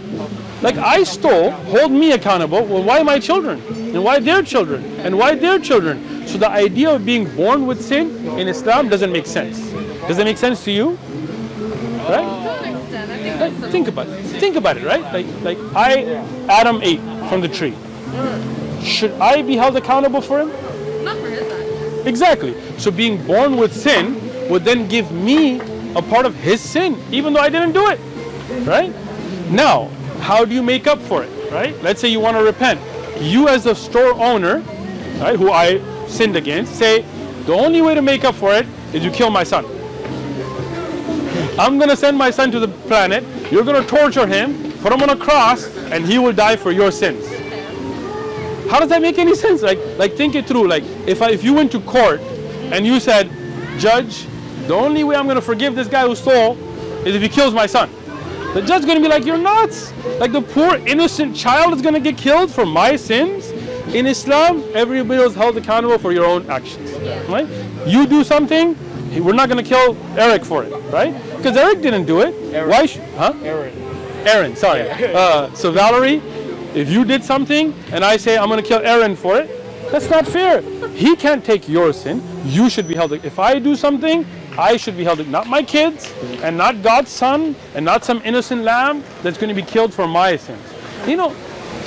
Like 0.62 0.78
I 0.78 1.04
stole, 1.04 1.52
hold 1.52 1.91
me 1.91 2.13
accountable. 2.13 2.65
Well, 2.65 2.84
why 2.84 3.04
my 3.04 3.20
children? 3.20 3.62
And 3.68 4.04
why 4.04 4.20
their 4.20 4.41
children? 4.41 4.84
And 5.00 5.18
why 5.18 5.36
their 5.36 5.60
children? 5.60 6.28
So 6.28 6.38
the 6.38 6.50
idea 6.50 6.94
of 6.96 7.06
being 7.06 7.34
born 7.36 7.68
with 7.68 7.84
sin 7.84 8.10
in 8.39 8.48
Islam 8.48 8.89
doesn't 8.89 9.12
make 9.12 9.26
sense. 9.26 9.60
Does 10.08 10.18
it 10.18 10.26
make 10.26 10.38
sense 10.38 10.63
to 10.65 10.72
you? 10.72 10.98
Right? 12.08 12.24
To 12.24 12.63
an 12.63 12.76
extent, 12.78 13.12
I 13.12 13.18
think 13.18 13.62
Like, 13.62 13.72
think 13.72 13.88
about 13.88 14.08
it. 14.08 14.24
Think 14.39 14.56
about 14.56 14.78
it, 14.78 14.84
right? 14.86 15.04
Like, 15.13 15.28
like 15.44 15.58
I, 15.76 16.24
Adam 16.48 16.82
ate 16.82 17.02
from 17.30 17.41
the 17.41 17.48
tree. 17.48 17.76
Should 18.82 19.12
I 19.13 19.41
be 19.41 19.56
held 19.56 19.76
accountable 19.76 20.22
for 20.22 20.39
him? 20.41 20.52
not 21.04 21.18
for 21.18 21.28
his 21.28 21.41
act. 21.41 22.08
Exactly. 22.08 22.56
So 22.78 22.91
being 22.91 23.26
born 23.26 23.58
with 23.58 23.74
sin 23.74 24.50
would 24.50 24.63
then 24.63 24.88
give 24.88 25.12
me 25.12 25.60
a 25.96 26.02
part 26.02 26.26
of 26.26 26.36
his 26.36 26.62
sin, 26.62 27.02
even 27.12 27.34
though 27.34 27.39
I 27.39 27.50
didn't 27.50 27.72
do 27.72 27.89
it. 27.89 28.00
Right? 28.68 28.94
Now, 29.50 29.89
how 30.26 30.44
do 30.44 30.56
you 30.56 30.64
make 30.64 30.88
up 30.88 31.00
for 31.00 31.24
it? 31.24 31.52
Right? 31.52 31.80
Let's 31.84 32.02
say 32.02 32.08
you 32.08 32.20
want 32.20 32.36
to 32.36 32.44
repent. 32.44 32.82
You 33.22 33.48
as 33.48 33.66
the 33.66 33.76
store 33.76 34.14
owner, 34.16 34.58
right, 35.20 35.38
who 35.38 35.52
I 35.52 35.80
sinned 36.08 36.36
against, 36.36 36.76
say, 36.76 37.04
the 37.46 37.54
only 37.54 37.84
way 37.84 37.94
to 37.94 38.02
make 38.02 38.24
up 38.24 38.34
for 38.34 38.52
it 38.52 38.66
is 38.92 39.06
you 39.06 39.12
kill 39.12 39.30
my 39.30 39.44
son. 39.44 39.66
I'm 41.60 41.78
gonna 41.78 41.96
send 41.96 42.18
my 42.18 42.32
son 42.32 42.52
to 42.52 42.60
the 42.60 42.68
planet, 42.88 43.24
you're 43.52 43.64
gonna 43.64 43.86
torture 43.86 44.26
him, 44.26 44.72
put 44.82 44.92
him 44.92 45.04
on 45.04 45.12
a 45.12 45.16
cross, 45.16 45.68
and 45.92 46.04
he 46.04 46.18
will 46.18 46.34
die 46.34 46.56
for 46.56 46.72
your 46.72 46.92
sins. 46.92 47.24
How 48.70 48.80
does 48.80 48.90
that 48.90 49.04
make 49.04 49.20
any 49.20 49.36
sense? 49.36 49.62
Like, 49.62 49.80
like 50.00 50.14
think 50.14 50.34
it 50.34 50.48
through. 50.48 50.68
Like, 50.68 50.84
if 51.06 51.22
I, 51.22 51.30
if 51.30 51.44
you 51.44 51.54
went 51.54 51.72
to 51.74 51.80
court 51.82 52.20
and 52.74 52.84
you 52.84 53.00
said, 53.00 53.30
Judge, 53.78 54.26
the 54.68 54.74
only 54.74 55.04
way 55.04 55.16
I'm 55.16 55.26
going 55.26 55.36
to 55.36 55.42
forgive 55.42 55.76
this 55.76 55.88
guy 55.88 56.08
who 56.08 56.16
stole 56.16 56.58
is 57.06 57.14
if 57.14 57.22
he 57.22 57.30
kills 57.30 57.54
my 57.54 57.68
son. 57.68 57.90
The 58.56 58.62
judge 58.62 58.80
is 58.80 58.86
going 58.86 58.98
to 58.98 59.04
be 59.04 59.10
like, 59.10 59.26
You're 59.26 59.38
nuts. 59.38 59.91
Like, 60.18 60.32
the 60.32 60.41
poor 60.41 60.76
innocent 60.88 61.36
child 61.36 61.74
is 61.74 61.82
going 61.82 61.94
to 61.94 62.00
get 62.00 62.18
killed 62.18 62.50
for 62.50 62.65
my 62.65 62.96
sins. 62.96 63.50
In 63.94 64.08
Islam, 64.08 64.63
everybody 64.74 65.22
is 65.22 65.36
held 65.36 65.58
accountable 65.58 65.98
for 65.98 66.13
your 66.13 66.26
own 66.26 66.50
actions. 66.50 66.94
Right? 67.28 67.50
You 67.86 68.08
do 68.08 68.24
something, 68.24 68.78
we're 69.22 69.34
not 69.34 69.50
going 69.50 69.62
to 69.62 69.70
kill 69.70 69.98
Eric 70.18 70.46
for 70.46 70.63
it, 70.63 70.72
right? 70.89 71.13
Because 71.36 71.58
Eric 71.58 71.82
didn't 71.82 72.06
do 72.06 72.22
it. 72.22 72.34
Eric. 72.54 72.72
Why? 72.72 72.88
Huh? 73.18 73.34
Aaron. 73.44 73.74
Aaron, 74.26 74.56
sorry. 74.56 74.89
Uh, 74.89 75.54
so 75.54 75.74
Valerie, 75.74 76.22
if 76.74 76.89
you 76.89 77.04
did 77.04 77.26
something 77.26 77.74
and 77.91 78.06
I 78.06 78.15
say 78.15 78.38
I'm 78.38 78.48
going 78.48 78.63
to 78.63 78.68
kill 78.68 78.80
Aaron 78.80 79.18
for 79.18 79.36
it, 79.36 79.50
that's 79.91 80.10
not 80.10 80.26
fair. 80.26 80.62
He 80.91 81.18
can't 81.18 81.44
take 81.44 81.68
your 81.68 81.91
sin. 81.91 82.24
You 82.46 82.70
should 82.70 82.88
be 82.88 82.96
held. 82.96 83.12
If 83.12 83.38
I 83.38 83.60
do 83.60 83.76
something, 83.76 84.26
I 84.58 84.78
should 84.78 84.98
be 84.98 85.04
held. 85.04 85.26
Not 85.28 85.48
my 85.48 85.63
kids, 85.63 86.13
and 86.44 86.58
not 86.58 86.82
God's 86.82 87.12
son, 87.12 87.56
and 87.74 87.84
not 87.84 88.06
some 88.06 88.22
innocent 88.24 88.63
lamb 88.63 89.04
that's 89.22 89.38
going 89.38 89.50
to 89.50 89.56
be 89.56 89.68
killed 89.68 89.94
for 89.94 90.08
my 90.08 90.36
sins. 90.38 90.62
You 91.08 91.18
know, 91.18 91.30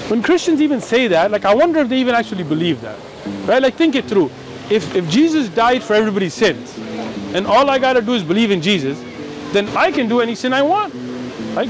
when 0.09 0.23
Christians 0.23 0.61
even 0.61 0.81
say 0.81 1.09
that, 1.09 1.31
like 1.31 1.45
I 1.45 1.55
wonder 1.55 1.81
if 1.81 1.89
they 1.89 1.99
even 1.99 2.15
actually 2.15 2.45
believe 2.45 2.81
that, 2.81 2.99
right? 3.47 3.63
Like 3.63 3.75
think 3.75 3.95
it 3.95 4.05
through. 4.05 4.31
If 4.71 4.95
if 4.95 5.09
Jesus 5.09 5.49
died 5.49 5.83
for 5.83 5.95
everybody's 5.95 6.35
sins, 6.35 6.77
and 7.35 7.47
all 7.47 7.71
I 7.71 7.79
got 7.79 7.95
to 7.95 8.03
do 8.03 8.15
is 8.15 8.23
believe 8.23 8.51
in 8.51 8.61
Jesus, 8.63 8.99
then 9.53 9.69
I 9.77 9.91
can 9.91 10.09
do 10.09 10.21
any 10.21 10.35
sin 10.35 10.53
I 10.53 10.63
want. 10.63 10.95
Like, 11.55 11.69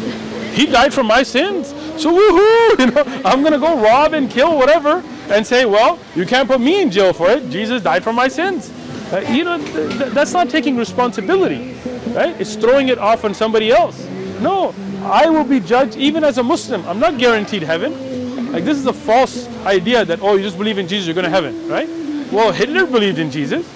he 0.52 0.66
died 0.66 0.92
for 0.92 1.02
my 1.02 1.22
sins. 1.22 1.68
So 2.00 2.12
woohoo! 2.12 2.78
You 2.78 2.86
know, 2.92 3.22
I'm 3.24 3.42
gonna 3.42 3.58
go 3.58 3.80
rob 3.80 4.12
and 4.14 4.30
kill 4.30 4.56
whatever 4.56 5.02
and 5.30 5.46
say, 5.46 5.64
well, 5.64 5.98
you 6.14 6.26
can't 6.26 6.48
put 6.48 6.60
me 6.60 6.80
in 6.80 6.90
jail 6.90 7.12
for 7.12 7.30
it. 7.30 7.50
Jesus 7.50 7.82
died 7.82 8.04
for 8.04 8.12
my 8.12 8.28
sins. 8.28 8.72
Uh, 9.12 9.20
you 9.30 9.44
know, 9.44 9.56
th- 9.58 9.98
th- 9.98 10.12
that's 10.12 10.32
not 10.32 10.50
taking 10.50 10.76
responsibility, 10.76 11.74
right? 12.08 12.38
It's 12.40 12.56
throwing 12.56 12.88
it 12.88 12.98
off 12.98 13.24
on 13.24 13.32
somebody 13.32 13.70
else. 13.70 14.06
No, 14.40 14.74
I 15.02 15.28
will 15.30 15.44
be 15.44 15.60
judged 15.60 15.96
even 15.96 16.24
as 16.24 16.38
a 16.38 16.42
Muslim. 16.42 16.86
I'm 16.86 16.98
not 16.98 17.18
guaranteed 17.18 17.62
heaven. 17.62 18.52
Like 18.52 18.64
this 18.64 18.76
is 18.76 18.86
a 18.86 18.92
false 18.92 19.48
idea 19.64 20.04
that 20.04 20.20
oh, 20.20 20.36
you 20.36 20.42
just 20.42 20.58
believe 20.58 20.78
in 20.78 20.86
Jesus, 20.88 21.06
you're 21.06 21.14
going 21.14 21.24
to 21.24 21.30
heaven, 21.30 21.68
right? 21.68 21.88
Well, 22.30 22.52
Hitler 22.52 22.86
believed 22.86 23.18
in 23.18 23.30
Jesus. 23.30 23.66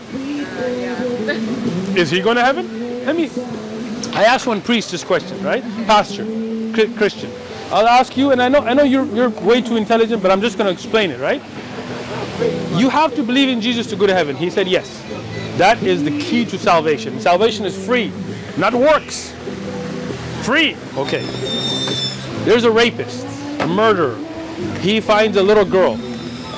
Is 1.97 2.11
he 2.11 2.21
going 2.21 2.37
to 2.37 2.45
heaven? 2.45 3.09
I 3.09 3.13
mean, 3.13 3.31
I 4.15 4.25
asked 4.25 4.47
one 4.47 4.61
priest 4.61 4.91
this 4.91 5.05
question, 5.05 5.43
right? 5.43 5.63
Pastor, 5.87 6.25
Christian. 6.97 7.31
I'll 7.71 7.89
ask 7.89 8.17
you, 8.19 8.33
and 8.33 8.43
I 8.43 8.49
know 8.49 8.59
I 8.59 8.75
know 8.75 8.83
you're 8.83 9.07
you're 9.07 9.31
way 9.31 9.63
too 9.63 9.77
intelligent, 9.77 10.23
but 10.23 10.31
I'm 10.31 10.43
just 10.43 10.59
going 10.59 10.67
to 10.67 10.73
explain 10.73 11.11
it, 11.11 11.21
right? 11.21 11.43
You 12.79 12.91
have 12.91 13.15
to 13.15 13.23
believe 13.23 13.49
in 13.49 13.61
Jesus 13.61 13.87
to 13.89 13.97
go 13.97 14.07
to 14.07 14.15
heaven. 14.15 14.37
He 14.37 14.51
said 14.51 14.69
yes. 14.69 15.03
That 15.63 15.81
is 15.85 16.03
the 16.03 16.11
key 16.19 16.45
to 16.47 16.59
salvation. 16.59 17.21
Salvation 17.21 17.65
is 17.65 17.87
free, 17.87 18.11
not 18.57 18.75
works. 18.75 19.31
Free. 20.45 20.77
Okay. 20.97 21.25
There's 22.45 22.65
a 22.65 22.71
rapist, 22.73 23.25
a 23.61 23.69
murderer. 23.69 24.17
He 24.81 25.01
finds 25.01 25.37
a 25.37 25.43
little 25.43 25.65
girl. 25.65 25.95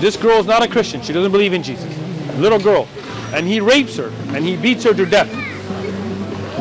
This 0.00 0.16
girl 0.16 0.38
is 0.38 0.46
not 0.46 0.62
a 0.62 0.68
Christian. 0.68 1.02
She 1.02 1.12
doesn't 1.12 1.32
believe 1.32 1.52
in 1.52 1.62
Jesus. 1.62 1.94
Little 2.38 2.58
girl. 2.58 2.88
And 3.34 3.46
he 3.46 3.60
rapes 3.60 3.94
her 3.98 4.10
and 4.28 4.42
he 4.42 4.56
beats 4.56 4.84
her 4.84 4.94
to 4.94 5.04
death. 5.04 5.28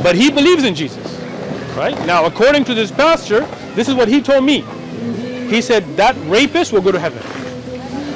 But 0.04 0.16
he 0.18 0.30
believes 0.30 0.66
in 0.66 0.76
Jesus. 0.76 1.18
Right? 1.78 1.98
Now, 2.06 2.26
according 2.26 2.66
to 2.66 2.74
this 2.74 2.92
pastor, 2.92 3.46
this 3.74 3.88
is 3.88 3.96
what 3.96 4.10
he 4.10 4.22
told 4.22 4.44
me. 4.44 4.66
He 5.48 5.62
said 5.62 5.86
that 5.96 6.18
rapist 6.26 6.74
will 6.74 6.82
go 6.82 6.92
to 6.92 7.00
heaven 7.00 7.24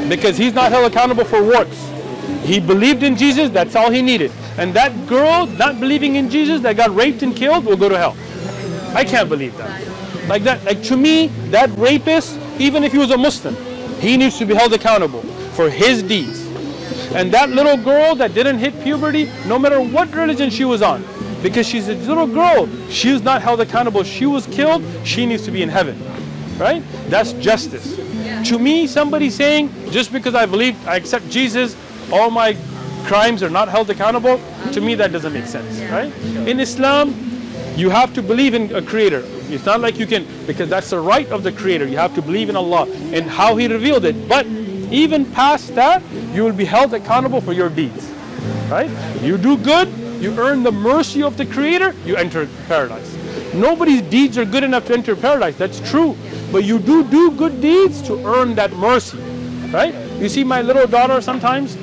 because 0.09 0.35
he's 0.35 0.53
not 0.53 0.73
held 0.73 0.91
accountable 0.91 1.23
for 1.23 1.41
works. 1.41 1.86
He 2.43 2.59
believed 2.59 3.03
in 3.03 3.15
Jesus, 3.15 3.49
that's 3.49 3.75
all 3.75 3.89
he 3.89 4.01
needed. 4.01 4.31
And 4.57 4.73
that 4.73 5.07
girl 5.07 5.45
not 5.45 5.79
believing 5.79 6.15
in 6.15 6.29
Jesus 6.29 6.61
that 6.61 6.77
got 6.77 6.93
raped 6.95 7.23
and 7.23 7.35
killed 7.35 7.65
will 7.65 7.77
go 7.77 7.89
to 7.89 7.97
hell. 7.97 8.15
I 8.95 9.03
can't 9.03 9.29
believe 9.29 9.55
that. 9.57 9.87
Like 10.27 10.43
that, 10.43 10.63
like 10.65 10.83
to 10.83 10.97
me, 10.97 11.27
that 11.51 11.69
rapist, 11.77 12.37
even 12.59 12.83
if 12.83 12.91
he 12.91 12.97
was 12.97 13.11
a 13.11 13.17
Muslim, 13.17 13.55
he 13.99 14.17
needs 14.17 14.37
to 14.39 14.45
be 14.45 14.53
held 14.53 14.73
accountable 14.73 15.21
for 15.53 15.69
his 15.69 16.03
deeds. 16.03 16.45
And 17.13 17.33
that 17.33 17.49
little 17.49 17.77
girl 17.77 18.15
that 18.15 18.33
didn't 18.33 18.59
hit 18.59 18.81
puberty, 18.83 19.31
no 19.45 19.57
matter 19.57 19.79
what 19.79 20.13
religion 20.13 20.49
she 20.49 20.65
was 20.65 20.81
on, 20.81 21.05
because 21.41 21.67
she's 21.67 21.87
a 21.87 21.95
little 21.95 22.27
girl, 22.27 22.67
she 22.89 23.09
is 23.09 23.21
not 23.21 23.41
held 23.41 23.61
accountable. 23.61 24.03
She 24.03 24.25
was 24.25 24.45
killed, 24.47 24.83
she 25.05 25.25
needs 25.25 25.43
to 25.45 25.51
be 25.51 25.61
in 25.61 25.69
heaven. 25.69 25.97
Right? 26.57 26.83
That's 27.07 27.33
justice. 27.33 27.95
To 28.49 28.59
me, 28.59 28.87
somebody 28.87 29.29
saying, 29.29 29.71
just 29.91 30.11
because 30.11 30.35
I 30.35 30.45
believe, 30.45 30.75
I 30.87 30.95
accept 30.95 31.29
Jesus, 31.29 31.75
all 32.11 32.29
my 32.29 32.57
crimes 33.05 33.41
are 33.41 33.49
not 33.49 33.69
held 33.69 33.89
accountable, 33.89 34.41
to 34.73 34.81
me 34.81 34.95
that 34.95 35.11
doesn't 35.11 35.33
make 35.33 35.45
sense. 35.45 35.79
Right? 35.91 36.13
In 36.47 36.59
Islam, 36.59 37.15
you 37.75 37.89
have 37.89 38.13
to 38.15 38.21
believe 38.21 38.53
in 38.53 38.75
a 38.75 38.81
creator. 38.81 39.23
It's 39.49 39.65
not 39.65 39.79
like 39.79 39.97
you 39.97 40.07
can, 40.07 40.27
because 40.45 40.69
that's 40.69 40.89
the 40.89 40.99
right 40.99 41.27
of 41.29 41.43
the 41.43 41.51
creator. 41.51 41.87
You 41.87 41.97
have 41.97 42.13
to 42.15 42.21
believe 42.21 42.49
in 42.49 42.55
Allah 42.55 42.87
and 43.13 43.29
how 43.29 43.55
He 43.55 43.67
revealed 43.67 44.03
it. 44.03 44.27
But 44.27 44.45
even 44.91 45.25
past 45.31 45.75
that, 45.75 46.01
you 46.33 46.43
will 46.43 46.53
be 46.53 46.65
held 46.65 46.93
accountable 46.93 47.39
for 47.39 47.53
your 47.53 47.69
deeds. 47.69 48.11
Right? 48.69 48.89
You 49.21 49.37
do 49.37 49.57
good, 49.57 49.87
you 50.21 50.37
earn 50.39 50.63
the 50.63 50.71
mercy 50.71 51.23
of 51.23 51.37
the 51.37 51.45
creator, 51.45 51.93
you 52.05 52.15
enter 52.17 52.49
paradise. 52.67 53.15
Nobody's 53.53 54.01
deeds 54.01 54.37
are 54.37 54.45
good 54.45 54.63
enough 54.63 54.85
to 54.87 54.93
enter 54.93 55.15
paradise. 55.15 55.55
That's 55.55 55.79
true. 55.89 56.17
But 56.51 56.63
you 56.65 56.79
do 56.79 57.03
do 57.03 57.31
good 57.31 57.61
deeds 57.61 58.01
to 58.03 58.25
earn 58.25 58.55
that 58.55 58.73
mercy. 58.73 59.17
Right? 59.71 59.93
You 60.19 60.27
see 60.29 60.43
my 60.43 60.61
little 60.61 60.87
daughter 60.87 61.21
sometimes, 61.21 61.77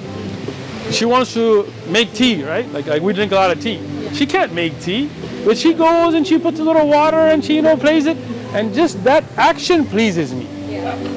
she 0.91 1.05
wants 1.05 1.35
to 1.35 1.71
make 1.89 2.13
tea, 2.13 2.43
right? 2.45 2.71
Like, 2.73 2.87
like 2.87 3.03
we 3.03 3.13
drink 3.13 3.33
a 3.33 3.37
lot 3.37 3.51
of 3.51 3.61
tea. 3.61 3.81
She 4.15 4.27
can't 4.27 4.53
make 4.53 4.79
tea, 4.81 5.11
but 5.45 5.59
she 5.59 5.73
goes 5.75 6.15
and 6.15 6.27
she 6.27 6.39
puts 6.39 6.61
a 6.61 6.65
little 6.65 6.87
water 6.87 7.17
and 7.19 7.45
she, 7.45 7.57
you 7.57 7.63
know, 7.63 7.77
plays 7.77 8.07
it, 8.07 8.17
and 8.55 8.73
just 8.75 9.03
that 9.05 9.25
action 9.37 9.85
pleases 9.87 10.33
me, 10.33 10.47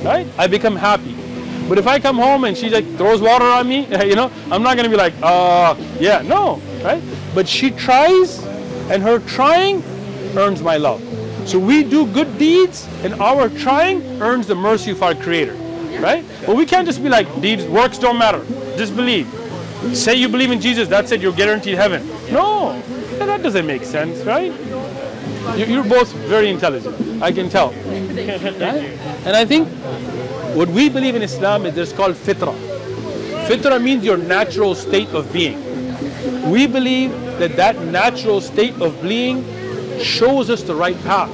right? 0.04 0.28
I 0.38 0.48
become 0.48 0.76
happy. 0.76 1.16
But 1.70 1.78
if 1.78 1.86
I 1.86 2.00
come 2.00 2.16
home 2.18 2.46
and 2.46 2.58
she 2.58 2.70
like 2.70 2.86
throws 2.98 3.22
water 3.22 3.46
on 3.46 3.68
me, 3.68 3.86
you 4.06 4.16
know, 4.16 4.32
I'm 4.50 4.64
not 4.64 4.78
gonna 4.78 4.90
be 4.90 4.96
like, 4.96 5.14
uh, 5.22 5.76
yeah, 6.00 6.22
no, 6.22 6.62
right? 6.84 7.04
But 7.36 7.48
she 7.48 7.72
tries, 7.72 8.44
and 8.90 9.04
her 9.04 9.20
trying 9.20 9.84
earns 10.38 10.62
my 10.62 10.78
love. 10.78 11.02
So 11.46 11.60
we 11.60 11.84
do 11.84 12.08
good 12.08 12.38
deeds, 12.38 12.88
and 13.04 13.14
our 13.22 13.50
trying 13.50 14.22
earns 14.22 14.48
the 14.48 14.56
mercy 14.56 14.92
of 14.92 15.04
our 15.04 15.14
Creator, 15.16 15.54
right? 16.00 16.26
But 16.46 16.56
we 16.56 16.66
can't 16.66 16.86
just 16.86 17.04
be 17.04 17.10
like, 17.10 17.28
deeds, 17.42 17.66
works 17.66 17.98
don't 17.98 18.18
matter. 18.18 18.44
Just 18.78 18.96
believe. 18.96 19.28
Say 19.94 20.16
you 20.16 20.28
believe 20.30 20.52
in 20.52 20.60
Jesus, 20.60 20.88
that's 20.88 21.12
it, 21.12 21.22
you're 21.22 21.34
guaranteed 21.34 21.76
heaven. 21.76 22.08
No, 22.32 22.80
that 23.20 23.42
doesn't 23.44 23.66
make 23.66 23.84
sense, 23.84 24.20
right? 24.26 24.52
You- 25.58 25.66
You're 25.66 25.84
both 25.84 26.12
very 26.30 26.50
intelligent, 26.50 27.22
I 27.22 27.32
can 27.32 27.50
tell. 27.50 27.72
And 27.72 29.36
I 29.36 29.46
think 29.46 29.68
what 30.56 30.68
we 30.70 30.90
believe 30.90 31.16
in 31.16 31.22
Islam 31.22 31.66
is 31.66 31.78
it's 31.78 31.94
called 31.94 32.16
fitra. 32.16 32.54
Fitra 33.48 33.82
means 33.82 34.04
your 34.04 34.18
natural 34.18 34.76
state 34.76 35.10
of 35.10 35.32
being. 35.32 35.64
We 36.52 36.68
believe 36.68 37.12
that 37.40 37.56
that 37.56 37.80
natural 37.86 38.42
state 38.42 38.74
of 38.82 39.02
being 39.02 39.46
shows 40.00 40.50
us 40.50 40.64
the 40.64 40.76
right 40.76 41.00
path, 41.04 41.32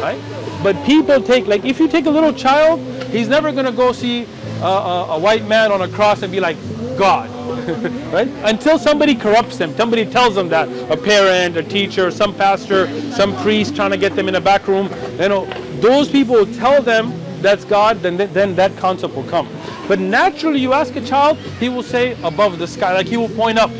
right? 0.00 0.20
But 0.62 0.76
people 0.84 1.20
take, 1.22 1.46
like 1.46 1.64
if 1.64 1.78
you 1.80 1.88
take 1.88 2.06
a 2.06 2.10
little 2.10 2.32
child, 2.32 2.80
he's 3.10 3.28
never 3.28 3.50
going 3.52 3.66
to 3.66 3.72
go 3.72 3.92
see 3.92 4.26
a, 4.60 4.64
a, 4.66 5.04
a 5.16 5.18
white 5.18 5.46
man 5.46 5.72
on 5.72 5.82
a 5.82 5.88
cross 5.88 6.22
and 6.22 6.30
be 6.32 6.40
like, 6.40 6.56
God, 6.96 7.28
right? 8.12 8.28
Until 8.44 8.78
somebody 8.78 9.14
corrupts 9.14 9.58
them, 9.58 9.76
somebody 9.76 10.06
tells 10.06 10.34
them 10.34 10.48
that, 10.48 10.68
a 10.90 10.96
parent, 10.96 11.56
a 11.56 11.62
teacher, 11.62 12.10
some 12.10 12.34
pastor, 12.34 12.88
some 13.12 13.36
priest 13.42 13.76
trying 13.76 13.90
to 13.90 13.98
get 13.98 14.14
them 14.16 14.28
in 14.28 14.36
a 14.36 14.40
back 14.40 14.66
room, 14.68 14.88
you 15.20 15.28
know, 15.28 15.44
those 15.80 16.08
people 16.08 16.34
will 16.34 16.54
tell 16.54 16.82
them 16.82 17.12
that's 17.42 17.64
God, 17.64 18.00
then, 18.00 18.16
then 18.16 18.54
that 18.56 18.76
concept 18.78 19.14
will 19.14 19.24
come. 19.24 19.48
But 19.86 20.00
naturally, 20.00 20.60
you 20.60 20.72
ask 20.72 20.96
a 20.96 21.04
child, 21.04 21.38
he 21.60 21.68
will 21.68 21.82
say 21.82 22.16
above 22.22 22.58
the 22.58 22.66
sky, 22.66 22.94
like 22.94 23.06
he 23.06 23.16
will 23.16 23.28
point 23.28 23.58
up 23.58 23.70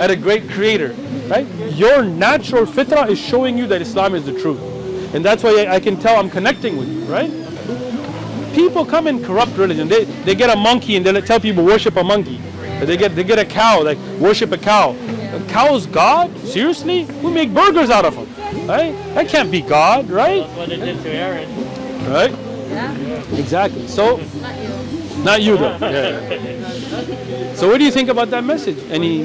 at 0.00 0.10
a 0.10 0.16
great 0.16 0.48
creator, 0.50 0.94
right? 1.28 1.46
Your 1.72 2.04
natural 2.04 2.66
fitrah 2.66 3.08
is 3.08 3.18
showing 3.18 3.56
you 3.56 3.66
that 3.68 3.80
Islam 3.80 4.14
is 4.14 4.24
the 4.26 4.38
truth. 4.38 4.60
And 5.14 5.24
that's 5.24 5.42
why 5.42 5.64
I, 5.64 5.76
I 5.76 5.80
can 5.80 5.98
tell 5.98 6.18
I'm 6.18 6.28
connecting 6.28 6.76
with 6.76 6.88
you, 6.88 7.04
right? 7.04 7.30
People 8.54 8.84
come 8.84 9.06
and 9.06 9.24
corrupt 9.24 9.56
religion. 9.56 9.88
They, 9.88 10.04
they 10.04 10.34
get 10.34 10.50
a 10.50 10.56
monkey 10.56 10.96
and 10.96 11.06
they 11.06 11.20
tell 11.20 11.40
people 11.40 11.64
worship 11.64 11.96
a 11.96 12.04
monkey. 12.04 12.40
They 12.86 12.96
get, 12.96 13.14
they 13.14 13.24
get 13.24 13.38
a 13.38 13.44
cow, 13.44 13.82
like 13.82 13.98
worship 14.18 14.52
a 14.52 14.58
cow. 14.58 14.94
A 15.32 15.44
cow's 15.48 15.86
God? 15.86 16.36
Seriously? 16.40 17.04
We 17.22 17.30
make 17.32 17.52
burgers 17.52 17.90
out 17.90 18.04
of 18.04 18.14
them, 18.14 18.66
right? 18.66 18.92
That 19.14 19.28
can't 19.28 19.50
be 19.50 19.60
God, 19.60 20.08
right? 20.08 20.46
That's 20.46 20.56
what 20.58 20.68
they 20.68 20.76
did 20.76 21.02
to 21.02 21.10
Aaron. 21.10 21.48
Right? 22.08 22.30
Yeah, 22.70 23.36
Exactly. 23.38 23.86
So, 23.88 24.16
not 24.16 24.56
you. 24.56 25.24
not 25.24 25.42
you 25.42 25.56
though. 25.58 25.76
Yeah. 25.80 27.54
So 27.54 27.68
what 27.68 27.78
do 27.78 27.84
you 27.84 27.90
think 27.90 28.08
about 28.08 28.30
that 28.30 28.44
message? 28.44 28.78
Any 28.90 29.24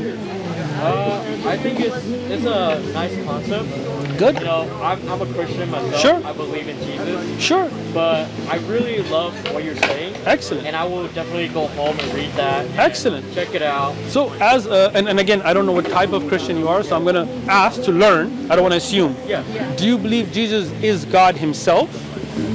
Uh, 0.84 1.50
I 1.50 1.58
think 1.58 1.80
it's 1.80 1.96
it's 2.06 2.46
a 2.46 2.82
nice 2.94 3.16
concept. 3.26 3.70
good? 4.18 4.36
You 4.36 4.46
know, 4.46 4.82
I'm, 4.82 5.08
I'm 5.10 5.22
a 5.22 5.26
Christian 5.34 5.70
myself. 5.72 6.00
Sure. 6.00 6.22
I 6.26 6.34
believe 6.34 6.68
in 6.68 6.78
Jesus, 6.80 7.42
Sure. 7.42 7.70
but 7.94 8.28
I 8.50 8.58
really 8.68 9.02
love 9.04 9.34
what 9.54 9.64
you're 9.64 9.76
saying, 9.78 10.16
Excellent. 10.26 10.66
and 10.68 10.76
I 10.76 10.84
will 10.86 11.08
definitely 11.10 11.48
go 11.50 11.68
home 11.68 11.98
and 12.00 12.14
read 12.14 12.32
that. 12.34 12.66
and 12.66 12.80
Excellent. 12.80 13.34
Check 13.34 13.54
it 13.56 13.62
out. 13.62 13.96
So 14.10 14.32
as 14.42 14.66
a, 14.68 14.92
and, 14.94 15.08
and 15.08 15.20
again, 15.20 15.42
I 15.42 15.54
don't 15.54 15.66
know 15.66 15.72
what 15.72 15.86
type 15.86 16.12
of 16.14 16.28
Christian 16.28 16.58
you 16.58 16.68
are, 16.68 16.84
so 16.84 16.96
I'm 16.96 17.06
gonna 17.06 17.28
ask 17.48 17.82
to 17.84 17.92
learn. 17.92 18.52
I 18.52 18.56
don't 18.56 18.64
want 18.64 18.74
to 18.74 18.78
assume. 18.78 19.16
Yeah. 19.26 19.44
Do 19.76 19.86
you 19.88 19.98
believe 19.98 20.32
Jesus 20.32 20.70
is 20.84 21.06
God 21.06 21.36
Himself? 21.36 21.90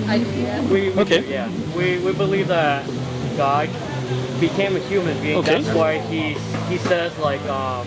I 0.09 0.19
do, 0.19 0.25
yeah. 0.41 0.61
We, 0.69 0.91
we 0.91 1.01
Okay. 1.01 1.31
Yeah. 1.31 1.49
We, 1.77 1.99
we 1.99 2.12
believe 2.12 2.49
that 2.49 2.85
God 3.37 3.69
became 4.40 4.77
a 4.77 4.81
human 4.81 5.20
being. 5.22 5.38
Okay. 5.38 5.61
That's 5.62 5.77
why 5.77 5.98
he 5.98 6.35
he 6.68 6.79
says 6.79 7.16
like, 7.18 7.40
um, 7.42 7.87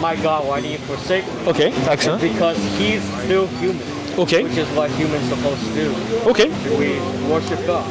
my 0.00 0.16
God, 0.16 0.46
why 0.46 0.60
do 0.60 0.68
you 0.68 0.78
forsake 0.78 1.24
me? 1.26 1.48
Okay. 1.48 1.72
Excellent. 1.88 2.22
Because 2.22 2.56
he's 2.78 3.02
still 3.24 3.46
human, 3.58 3.82
Okay. 4.18 4.44
which 4.44 4.56
is 4.56 4.68
what 4.76 4.90
humans 4.92 5.28
supposed 5.28 5.64
to 5.66 5.74
do. 5.74 5.94
Okay. 6.30 6.48
We 6.78 6.98
worship 7.30 7.64
God. 7.66 7.86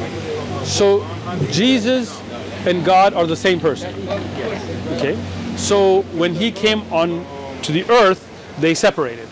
So 0.66 1.06
Jesus 1.50 2.20
and 2.66 2.84
God 2.84 3.14
are 3.14 3.26
the 3.26 3.36
same 3.36 3.60
person. 3.60 3.94
Yes. 4.06 4.92
Okay. 4.98 5.16
So 5.56 6.02
when 6.14 6.34
He 6.34 6.50
came 6.52 6.82
on 6.92 7.24
to 7.62 7.72
the 7.72 7.88
earth, 7.90 8.24
they 8.60 8.74
separated. 8.74 9.28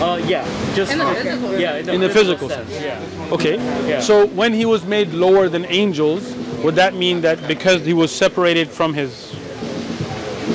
Uh, 0.00 0.20
yeah. 0.26 0.46
Just 0.74 0.92
In 0.92 0.98
the 0.98 1.14
physical 1.14 1.58
Yeah. 1.58 1.76
In 1.76 1.86
the, 1.86 1.92
In 1.94 2.00
the 2.00 2.10
physical 2.10 2.48
sense. 2.48 2.70
Yeah. 2.80 3.32
Okay. 3.32 3.56
Yeah. 3.88 4.00
So 4.00 4.26
when 4.28 4.52
He 4.52 4.64
was 4.64 4.84
made 4.84 5.12
lower 5.12 5.48
than 5.48 5.64
angels, 5.66 6.34
would 6.62 6.74
that 6.76 6.94
mean 6.94 7.20
that 7.22 7.46
because 7.48 7.84
He 7.84 7.92
was 7.92 8.10
separated 8.14 8.68
from 8.68 8.94
His 8.94 9.34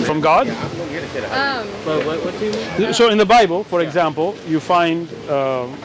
from 0.05 0.19
God? 0.21 0.47
Um, 0.49 1.67
But 1.85 2.05
what, 2.05 2.23
what 2.25 2.37
do 2.39 2.45
you 2.45 2.51
mean? 2.51 2.93
So 2.93 3.09
in 3.09 3.17
the 3.17 3.25
Bible, 3.25 3.63
for 3.63 3.81
example, 3.81 4.35
you 4.47 4.59
find, 4.59 5.07
um, 5.29 5.77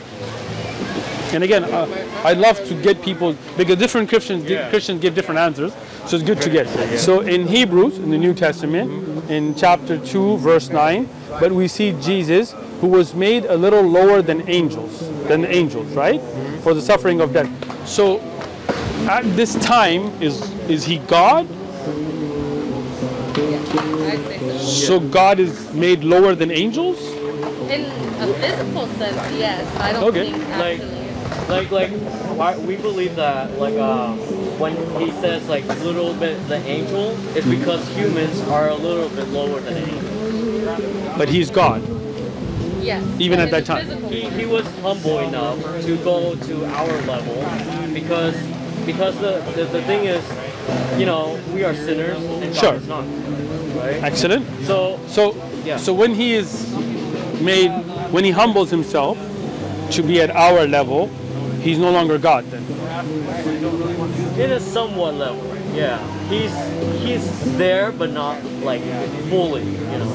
and 1.33 1.45
again, 1.45 1.65
uh, 1.65 1.87
I 2.25 2.33
love 2.33 2.57
to 2.69 2.75
get 2.83 3.01
people 3.03 3.37
because 3.57 3.77
different 3.77 4.09
Christians 4.09 4.45
Yeah. 4.45 4.71
Christians 4.71 5.01
give 5.01 5.15
different 5.15 5.39
answers, 5.39 5.73
so 6.07 6.17
it's 6.17 6.25
good 6.25 6.41
to 6.43 6.51
get. 6.51 6.67
So 6.99 7.21
in 7.21 7.47
Hebrews, 7.47 7.99
in 7.99 8.11
the 8.11 8.19
New 8.19 8.35
Testament, 8.35 9.31
in 9.31 9.55
chapter 9.55 9.99
two, 9.99 10.39
verse 10.39 10.71
nine, 10.71 11.09
but 11.39 11.53
we 11.53 11.69
see 11.69 11.93
Jesus 12.01 12.55
who 12.81 12.87
was 12.89 13.15
made 13.15 13.45
a 13.45 13.57
little 13.57 13.83
lower 13.83 14.23
than 14.23 14.49
angels, 14.49 15.09
than 15.29 15.43
the 15.43 15.55
angels, 15.55 15.89
right, 15.95 16.21
for 16.63 16.75
the 16.75 16.81
suffering 16.81 17.21
of 17.21 17.33
death. 17.33 17.51
So 17.87 18.21
at 19.07 19.25
this 19.37 19.55
time, 19.57 20.11
is 20.23 20.41
is 20.69 20.85
he 20.85 20.99
God? 20.99 21.47
I'd 23.39 24.41
so. 24.61 24.99
So 24.99 25.01
God 25.01 25.39
is 25.39 25.73
made 25.73 26.03
lower 26.05 26.35
than 26.35 26.51
angels? 26.51 26.99
In 27.71 27.85
a 28.21 28.27
physical 28.35 28.87
sense, 28.99 29.17
yes. 29.39 29.65
I 29.77 29.93
don't 29.93 30.05
Okay. 30.05 30.33
think 30.33 30.49
Like- 30.59 30.81
actually. 30.81 30.95
Like 31.49 31.71
like 31.71 31.91
why, 32.37 32.57
we 32.59 32.77
believe 32.77 33.17
that 33.17 33.59
like 33.59 33.75
uh, 33.75 34.13
when 34.61 34.75
he 35.01 35.11
says 35.21 35.47
like 35.49 35.65
little 35.85 36.13
bit 36.15 36.37
the 36.49 36.57
angel, 36.67 37.17
it's 37.37 37.47
because 37.47 37.87
humans 37.97 38.41
are 38.49 38.69
a 38.69 38.75
little 38.75 39.09
bit 39.11 39.29
lower 39.29 39.61
than 39.61 39.77
angels. 39.77 41.17
But 41.17 41.29
he's 41.29 41.51
God. 41.51 41.83
yes. 42.83 43.03
even 43.19 43.41
at 43.41 43.51
that 43.51 43.65
time. 43.67 43.87
He, 44.09 44.29
he 44.31 44.45
was 44.47 44.67
humble 44.83 45.19
enough 45.21 45.59
to 45.85 45.97
go 46.05 46.35
to 46.35 46.65
our 46.67 46.93
level 47.09 47.37
because 47.95 48.35
because 48.89 49.15
the, 49.21 49.33
the, 49.55 49.65
the 49.67 49.83
thing 49.83 50.05
is, 50.07 50.25
you 50.99 51.05
know, 51.05 51.39
we 51.53 51.63
are 51.63 51.75
sinners 51.75 52.17
and 52.17 52.41
God 52.55 52.55
Sure. 52.57 52.75
is 52.75 52.89
not. 52.89 53.05
Right? 53.77 54.03
Excellent. 54.03 54.45
So 54.65 54.99
So, 55.09 55.23
Yeah. 55.65 55.77
so 55.77 55.93
when 55.93 56.15
he 56.15 56.33
is 56.33 56.49
made, 57.43 57.69
when 58.11 58.25
he 58.25 58.31
humbles 58.31 58.71
himself 58.71 59.19
to 59.91 60.03
be 60.03 60.23
at 60.23 60.31
our 60.31 60.67
level, 60.67 61.09
he's 61.61 61.79
no 61.79 61.91
longer 61.91 62.17
God 62.19 62.45
then. 62.51 62.65
in 64.41 64.53
a 64.53 64.61
somewhat 64.61 65.15
level, 65.15 65.45
yeah. 65.75 65.99
He's 66.33 66.55
he's 67.05 67.25
there 67.59 67.93
but 67.93 68.11
not 68.11 68.43
like 68.65 68.83
fully, 69.29 69.65
you 69.93 69.99
know. 70.01 70.13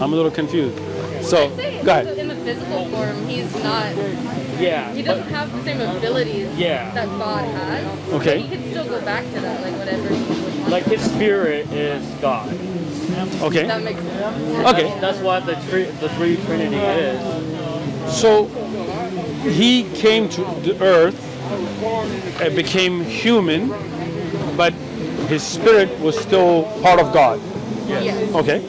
I'm 0.00 0.12
a 0.12 0.16
little 0.16 0.30
confused. 0.30 0.78
So, 1.22 1.48
go 1.84 1.90
ahead. 1.92 2.18
in 2.18 2.28
the 2.28 2.34
physical 2.36 2.86
form, 2.88 3.16
he's 3.28 3.52
not. 3.62 3.92
Yeah. 4.62 4.92
He 4.94 5.02
doesn't 5.02 5.28
have 5.28 5.52
the 5.52 5.62
same 5.64 5.80
abilities 5.80 6.48
Yeah. 6.56 6.90
that 6.94 7.06
God 7.18 7.44
has. 7.44 8.12
Okay. 8.12 8.40
He 8.40 8.48
can 8.48 8.70
still 8.70 8.86
go 8.86 9.00
back 9.02 9.24
to 9.34 9.40
that, 9.40 9.62
like 9.62 9.76
whatever 9.78 10.08
he 10.08 10.70
like 10.70 10.84
his 10.84 11.02
spirit 11.02 11.70
is 11.72 12.02
God. 12.20 12.48
Okay. 13.42 13.66
that 13.66 13.82
makes 13.82 14.00
sense. 14.00 14.66
Okay. 14.68 14.98
That's 15.00 15.18
what 15.18 15.44
the 15.46 15.56
three 15.68 15.84
the 15.84 16.08
three 16.10 16.36
Trinity 16.46 16.76
is. 16.76 17.20
So 18.20 18.46
he 19.48 19.84
came 19.94 20.28
to 20.30 20.42
the 20.62 20.80
earth 20.82 21.18
and 22.40 22.54
became 22.56 23.02
human, 23.04 23.68
but 24.56 24.72
his 25.28 25.42
spirit 25.42 25.98
was 26.00 26.18
still 26.18 26.64
part 26.82 27.00
of 27.00 27.12
God. 27.12 27.40
Yes. 27.86 28.34
Okay. 28.34 28.64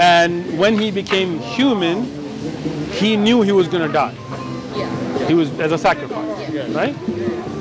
And 0.00 0.58
when 0.58 0.78
he 0.78 0.90
became 0.90 1.38
human, 1.40 2.04
he 2.92 3.16
knew 3.16 3.42
he 3.42 3.52
was 3.52 3.68
going 3.68 3.86
to 3.86 3.92
die. 3.92 4.14
He 5.30 5.34
was 5.34 5.48
as 5.60 5.70
a 5.70 5.78
sacrifice, 5.78 6.50
right? 6.70 6.92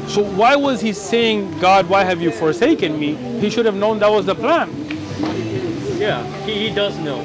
So 0.09 0.23
why 0.23 0.55
was 0.55 0.81
he 0.81 0.91
saying, 0.91 1.59
God, 1.59 1.87
why 1.87 2.03
have 2.03 2.19
you 2.19 2.31
forsaken 2.31 2.99
me? 2.99 3.13
He 3.39 3.51
should 3.51 3.67
have 3.67 3.75
known 3.75 3.99
that 3.99 4.09
was 4.09 4.25
the 4.25 4.33
plan. 4.33 4.71
Yeah. 5.99 6.23
He, 6.45 6.67
he 6.67 6.73
does 6.73 6.97
know. 6.97 7.23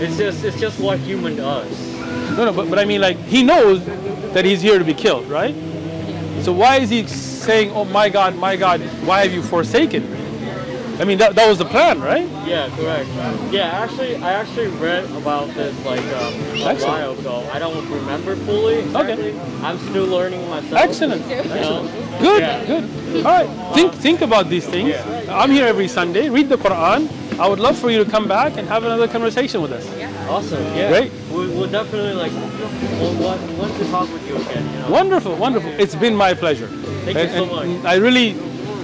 It's 0.00 0.16
just 0.16 0.44
it's 0.44 0.58
just 0.58 0.80
what 0.80 0.98
human 0.98 1.36
does. 1.36 1.70
No, 2.38 2.46
no, 2.46 2.52
but, 2.54 2.70
but 2.70 2.78
I 2.78 2.86
mean, 2.86 3.02
like, 3.02 3.18
he 3.18 3.42
knows 3.42 3.84
that 4.32 4.46
he's 4.46 4.62
here 4.62 4.78
to 4.78 4.84
be 4.84 4.94
killed, 4.94 5.26
right? 5.26 5.54
So 6.40 6.50
why 6.54 6.76
is 6.76 6.88
he 6.88 7.06
saying, 7.06 7.70
oh 7.72 7.84
my 7.84 8.08
God, 8.08 8.36
my 8.36 8.56
God, 8.56 8.80
why 9.04 9.24
have 9.24 9.34
you 9.34 9.42
forsaken 9.42 10.10
me? 10.10 10.23
I 11.00 11.04
mean, 11.04 11.18
that, 11.18 11.34
that 11.34 11.48
was 11.48 11.58
the 11.58 11.64
plan, 11.64 12.00
right? 12.00 12.28
Yeah, 12.46 12.68
correct. 12.76 13.08
Yeah, 13.52 13.64
actually, 13.82 14.16
I 14.16 14.32
actually 14.32 14.68
read 14.68 15.04
about 15.12 15.48
this 15.54 15.74
like 15.84 16.00
um, 16.00 16.34
a 16.34 16.64
Excellent. 16.70 16.82
while 16.82 17.12
ago. 17.18 17.48
I 17.52 17.58
don't 17.58 17.88
remember 17.90 18.36
fully 18.36 18.78
exactly. 18.78 19.38
I'm 19.62 19.78
still 19.90 20.06
learning 20.06 20.48
myself. 20.48 20.74
Excellent. 20.80 21.26
You 21.28 21.36
know? 21.44 21.90
Good, 22.20 22.40
Yeah. 22.42 22.64
good. 22.64 22.84
All 23.26 23.32
right, 23.44 23.74
think 23.74 23.92
think 23.94 24.20
about 24.20 24.48
these 24.48 24.66
things. 24.66 24.94
I'm 25.28 25.50
here 25.50 25.66
every 25.66 25.88
Sunday. 25.88 26.28
Read 26.30 26.48
the 26.48 26.56
Quran. 26.56 27.08
I 27.40 27.48
would 27.48 27.58
love 27.58 27.76
for 27.76 27.90
you 27.90 28.02
to 28.04 28.08
come 28.08 28.28
back 28.28 28.56
and 28.56 28.68
have 28.68 28.84
another 28.84 29.08
conversation 29.08 29.60
with 29.62 29.72
us. 29.72 29.84
Yeah. 29.98 30.10
Awesome. 30.30 30.62
Yeah. 30.76 30.88
Great. 30.90 31.12
We, 31.30 31.48
we'll 31.48 31.70
definitely 31.70 32.14
like 32.14 32.30
we'll 32.32 33.14
want, 33.20 33.40
want 33.58 33.74
to 33.78 33.84
talk 33.90 34.08
with 34.12 34.26
you 34.28 34.36
again. 34.36 34.64
You 34.72 34.78
know. 34.82 34.90
Wonderful, 34.90 35.34
wonderful. 35.36 35.70
It's 35.78 35.96
been 35.96 36.14
my 36.14 36.34
pleasure. 36.34 36.68
Thank 37.04 37.18
you 37.18 37.28
so 37.36 37.46
much. 37.46 37.84
I 37.84 37.96
really, 37.96 38.36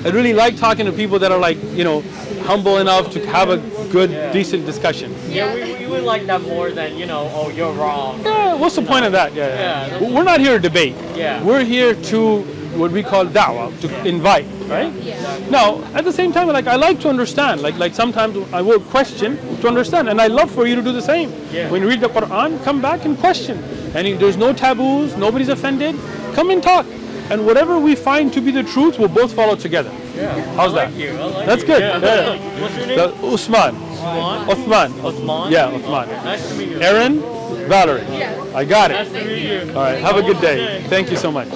I 0.04 0.08
really 0.10 0.32
like 0.32 0.56
talking 0.56 0.86
to 0.86 0.92
people 0.92 1.18
that 1.18 1.30
are 1.30 1.38
like, 1.38 1.58
you 1.74 1.84
know, 1.84 2.00
humble 2.44 2.78
enough 2.78 3.10
to 3.12 3.26
have 3.26 3.50
a 3.50 3.58
good, 3.92 4.10
Yeah. 4.10 4.32
decent 4.32 4.64
discussion. 4.66 5.14
Yeah, 5.28 5.54
we, 5.54 5.74
we 5.74 5.86
would 5.86 6.04
like 6.04 6.26
that 6.26 6.40
more 6.42 6.70
than 6.70 6.96
you 6.96 7.06
know. 7.06 7.30
Oh, 7.34 7.50
you're 7.50 7.72
wrong. 7.72 8.22
Yeah, 8.24 8.54
what's 8.54 8.76
the 8.76 8.82
point 8.82 9.04
of 9.04 9.12
that? 9.12 9.34
Yeah, 9.34 9.48
Yeah, 9.48 9.88
that's- 9.88 10.12
We're 10.12 10.24
not 10.24 10.40
here 10.40 10.54
to 10.56 10.62
debate. 10.62 10.94
Yeah. 11.14 11.42
We're 11.42 11.64
here 11.64 11.94
to 12.12 12.42
what 12.80 12.92
we 12.92 13.02
call 13.02 13.26
da'wah, 13.26 13.68
to 13.80 13.88
invite, 14.06 14.46
right? 14.68 14.92
Yeah. 15.02 15.16
Now, 15.50 15.82
at 15.92 16.04
the 16.04 16.12
same 16.12 16.32
time, 16.32 16.46
like 16.48 16.68
I 16.68 16.76
like 16.76 17.00
to 17.00 17.08
understand. 17.08 17.60
Like 17.62 17.76
like 17.78 17.94
sometimes 17.94 18.36
I 18.52 18.62
will 18.62 18.80
question 18.80 19.36
to 19.60 19.68
understand, 19.68 20.08
and 20.08 20.20
I 20.20 20.28
love 20.28 20.50
for 20.50 20.66
you 20.68 20.76
to 20.76 20.82
do 20.82 20.92
the 20.92 21.02
same. 21.02 21.28
Yeah. 21.52 21.68
When 21.70 21.82
you 21.82 21.88
read 21.88 22.00
the 22.00 22.08
Quran, 22.08 22.62
come 22.64 22.80
back 22.80 23.04
and 23.04 23.18
question. 23.18 23.58
And 23.94 24.06
if 24.06 24.18
there's 24.20 24.36
no 24.36 24.52
taboos, 24.52 25.16
nobody's 25.16 25.48
offended. 25.48 25.96
Come 26.34 26.50
and 26.50 26.62
talk. 26.62 26.86
And 27.30 27.46
whatever 27.46 27.78
we 27.78 27.94
find 27.94 28.32
to 28.32 28.40
be 28.40 28.50
the 28.50 28.62
truth, 28.64 28.98
we'll 28.98 29.08
both 29.08 29.32
follow 29.32 29.54
together. 29.56 29.92
Yeah. 30.16 30.34
How's 30.56 30.72
I 30.74 30.84
like 30.84 30.90
that? 30.94 30.98
You. 31.00 31.10
I 31.16 31.24
like 31.26 31.46
That's 31.46 31.62
you. 31.62 31.66
good. 31.68 31.80
Yeah. 31.80 31.98
Yeah. 31.98 32.60
What's 32.60 32.76
your 32.76 32.86
name? 32.86 32.96
The- 32.98 33.14
Usman. 33.26 33.76
Osman. 33.76 34.48
Osman. 34.50 35.00
Osman. 35.04 35.52
Yeah, 35.52 35.66
Osman. 35.68 36.08
Nice 36.24 36.48
to 36.48 36.54
meet 36.56 36.68
you. 36.70 36.80
Aaron, 36.80 37.20
Valerie. 37.68 38.00
Yes. 38.10 38.54
I 38.54 38.64
got 38.64 38.90
it. 38.90 38.94
Nice 38.94 39.08
it. 39.10 39.20
to 39.20 39.24
meet 39.26 39.42
you. 39.68 39.74
All 39.76 39.82
right. 39.82 40.00
Have 40.00 40.16
a 40.16 40.22
good 40.22 40.40
day. 40.40 40.82
Thank 40.88 41.10
you 41.10 41.16
so 41.16 41.30
much. 41.30 41.48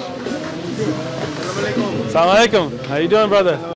Assalamu 2.07 2.35
alaikum. 2.35 2.85
How 2.87 2.95
you 2.97 3.07
doing, 3.09 3.27
brother? 3.29 3.73